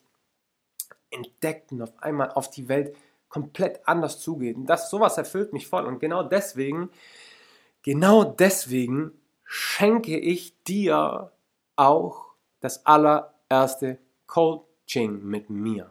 entdeckt 1.10 1.71
und 1.71 1.82
auf 1.82 1.91
einmal 2.02 2.32
auf 2.32 2.50
die 2.50 2.67
Welt 2.67 2.95
komplett 3.28 3.88
anders 3.88 4.19
zugeht. 4.19 4.56
Und 4.56 4.67
das 4.67 4.89
sowas 4.89 5.17
erfüllt 5.17 5.52
mich 5.52 5.67
voll. 5.67 5.86
Und 5.86 6.00
genau 6.00 6.24
deswegen, 6.24 6.89
genau 7.82 8.24
deswegen 8.24 9.12
schenke 9.43 10.17
ich 10.17 10.62
dir 10.63 11.32
auch 11.76 12.28
das 12.62 12.86
allererste 12.86 13.98
Coaching 14.86 15.24
mit 15.24 15.50
mir. 15.50 15.89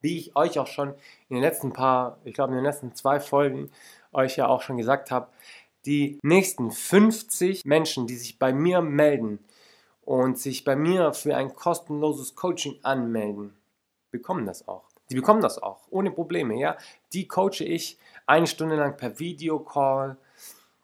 Wie 0.00 0.18
ich 0.18 0.36
euch 0.36 0.58
auch 0.58 0.66
schon 0.66 0.90
in 1.28 1.36
den 1.36 1.42
letzten 1.42 1.72
paar, 1.72 2.18
ich 2.24 2.34
glaube 2.34 2.52
in 2.52 2.58
den 2.58 2.64
letzten 2.64 2.94
zwei 2.94 3.18
Folgen 3.18 3.70
euch 4.12 4.36
ja 4.36 4.46
auch 4.46 4.62
schon 4.62 4.76
gesagt 4.76 5.10
habe, 5.10 5.28
die 5.86 6.18
nächsten 6.22 6.70
50 6.70 7.64
Menschen, 7.64 8.06
die 8.06 8.16
sich 8.16 8.38
bei 8.38 8.52
mir 8.52 8.80
melden 8.80 9.38
und 10.02 10.38
sich 10.38 10.64
bei 10.64 10.76
mir 10.76 11.12
für 11.14 11.36
ein 11.36 11.54
kostenloses 11.54 12.34
Coaching 12.34 12.78
anmelden, 12.82 13.56
bekommen 14.10 14.46
das 14.46 14.68
auch. 14.68 14.84
Die 15.10 15.14
bekommen 15.14 15.40
das 15.40 15.60
auch, 15.60 15.88
ohne 15.90 16.10
Probleme, 16.10 16.58
ja. 16.58 16.76
Die 17.14 17.26
coache 17.26 17.64
ich 17.64 17.98
eine 18.26 18.46
Stunde 18.46 18.76
lang 18.76 18.96
per 18.96 19.18
Videocall 19.18 20.18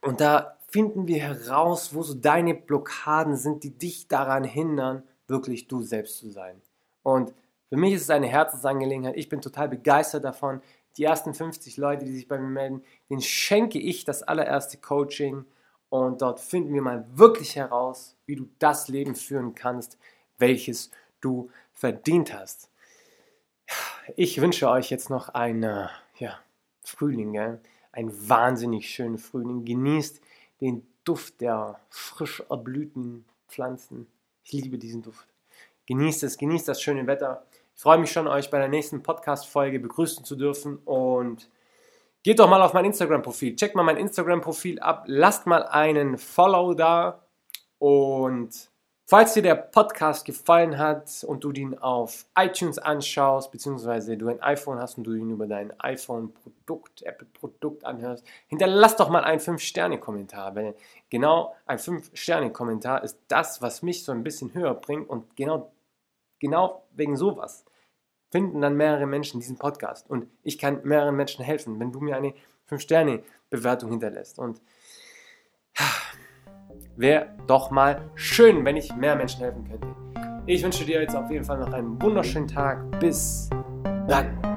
und 0.00 0.20
da 0.20 0.56
finden 0.68 1.06
wir 1.06 1.20
heraus, 1.20 1.94
wo 1.94 2.02
so 2.02 2.14
deine 2.14 2.54
Blockaden 2.54 3.36
sind, 3.36 3.62
die 3.64 3.78
dich 3.78 4.08
daran 4.08 4.44
hindern, 4.44 5.02
wirklich 5.28 5.68
du 5.68 5.82
selbst 5.82 6.18
zu 6.18 6.30
sein. 6.30 6.60
Und 7.02 7.32
für 7.68 7.76
mich 7.76 7.94
ist 7.94 8.02
es 8.02 8.10
eine 8.10 8.26
Herzensangelegenheit. 8.26 9.16
Ich 9.16 9.28
bin 9.28 9.40
total 9.40 9.68
begeistert 9.68 10.24
davon. 10.24 10.60
Die 10.96 11.04
ersten 11.04 11.34
50 11.34 11.76
Leute, 11.76 12.04
die 12.04 12.14
sich 12.14 12.28
bei 12.28 12.38
mir 12.38 12.48
melden, 12.48 12.82
denen 13.10 13.20
schenke 13.20 13.78
ich 13.78 14.04
das 14.04 14.22
allererste 14.22 14.78
Coaching 14.78 15.44
und 15.88 16.22
dort 16.22 16.40
finden 16.40 16.72
wir 16.72 16.82
mal 16.82 17.06
wirklich 17.14 17.56
heraus, 17.56 18.16
wie 18.26 18.36
du 18.36 18.48
das 18.58 18.88
Leben 18.88 19.14
führen 19.14 19.54
kannst, 19.54 19.98
welches 20.38 20.90
du 21.20 21.50
verdient 21.72 22.32
hast 22.32 22.70
ich 24.16 24.40
wünsche 24.40 24.68
euch 24.68 24.90
jetzt 24.90 25.10
noch 25.10 25.30
einen 25.30 25.88
ja, 26.18 26.38
Frühling, 26.82 27.32
gell? 27.32 27.60
einen 27.92 28.28
wahnsinnig 28.28 28.90
schönen 28.90 29.18
Frühling. 29.18 29.64
Genießt 29.64 30.20
den 30.60 30.86
Duft 31.04 31.40
der 31.40 31.80
frisch 31.90 32.42
erblühten 32.50 33.24
Pflanzen. 33.48 34.06
Ich 34.44 34.52
liebe 34.52 34.78
diesen 34.78 35.02
Duft. 35.02 35.26
Genießt 35.86 36.22
es, 36.22 36.36
genießt 36.36 36.68
das 36.68 36.80
schöne 36.82 37.06
Wetter. 37.06 37.46
Ich 37.74 37.80
freue 37.80 37.98
mich 37.98 38.12
schon, 38.12 38.28
euch 38.28 38.50
bei 38.50 38.58
der 38.58 38.68
nächsten 38.68 39.02
Podcast-Folge 39.02 39.80
begrüßen 39.80 40.24
zu 40.24 40.36
dürfen 40.36 40.78
und 40.84 41.50
geht 42.22 42.38
doch 42.38 42.48
mal 42.48 42.62
auf 42.62 42.74
mein 42.74 42.84
Instagram-Profil. 42.84 43.56
Checkt 43.56 43.74
mal 43.74 43.82
mein 43.82 43.96
Instagram-Profil 43.96 44.80
ab, 44.80 45.04
lasst 45.06 45.46
mal 45.46 45.64
einen 45.64 46.18
Follow 46.18 46.74
da 46.74 47.26
und 47.78 48.70
Falls 49.06 49.34
dir 49.34 49.42
der 49.42 49.56
Podcast 49.56 50.24
gefallen 50.24 50.78
hat 50.78 51.24
und 51.24 51.44
du 51.44 51.52
den 51.52 51.78
auf 51.78 52.24
iTunes 52.38 52.78
anschaust, 52.78 53.52
beziehungsweise 53.52 54.16
du 54.16 54.28
ein 54.28 54.42
iPhone 54.42 54.78
hast 54.78 54.96
und 54.96 55.04
du 55.04 55.12
ihn 55.12 55.30
über 55.30 55.46
dein 55.46 55.78
iPhone-Produkt, 55.78 57.02
Apple-Produkt 57.02 57.84
anhörst, 57.84 58.26
hinterlass 58.46 58.96
doch 58.96 59.10
mal 59.10 59.22
einen 59.22 59.40
5-Sterne-Kommentar, 59.40 60.56
weil 60.56 60.74
genau 61.10 61.54
ein 61.66 61.78
5-Sterne-Kommentar 61.78 63.04
ist 63.04 63.18
das, 63.28 63.60
was 63.60 63.82
mich 63.82 64.04
so 64.04 64.12
ein 64.12 64.24
bisschen 64.24 64.54
höher 64.54 64.72
bringt 64.72 65.10
und 65.10 65.36
genau, 65.36 65.70
genau 66.38 66.86
wegen 66.92 67.16
sowas 67.16 67.66
finden 68.34 68.60
dann 68.62 68.76
mehrere 68.76 69.06
Menschen 69.06 69.38
diesen 69.38 69.58
Podcast. 69.58 70.10
Und 70.10 70.26
ich 70.42 70.58
kann 70.58 70.80
mehreren 70.82 71.14
Menschen 71.14 71.44
helfen, 71.44 71.78
wenn 71.78 71.92
du 71.92 72.00
mir 72.00 72.16
eine 72.16 72.34
5-Sterne-Bewertung 72.68 73.90
hinterlässt. 73.90 74.40
Und 74.40 74.60
Wäre 76.96 77.26
doch 77.46 77.70
mal 77.70 78.02
schön, 78.14 78.64
wenn 78.64 78.76
ich 78.76 78.94
mehr 78.94 79.16
Menschen 79.16 79.40
helfen 79.40 79.64
könnte. 79.68 79.88
Ich 80.46 80.62
wünsche 80.62 80.84
dir 80.84 81.00
jetzt 81.00 81.16
auf 81.16 81.30
jeden 81.30 81.44
Fall 81.44 81.58
noch 81.58 81.72
einen 81.72 82.00
wunderschönen 82.00 82.48
Tag. 82.48 83.00
Bis 83.00 83.50
dann. 84.06 84.53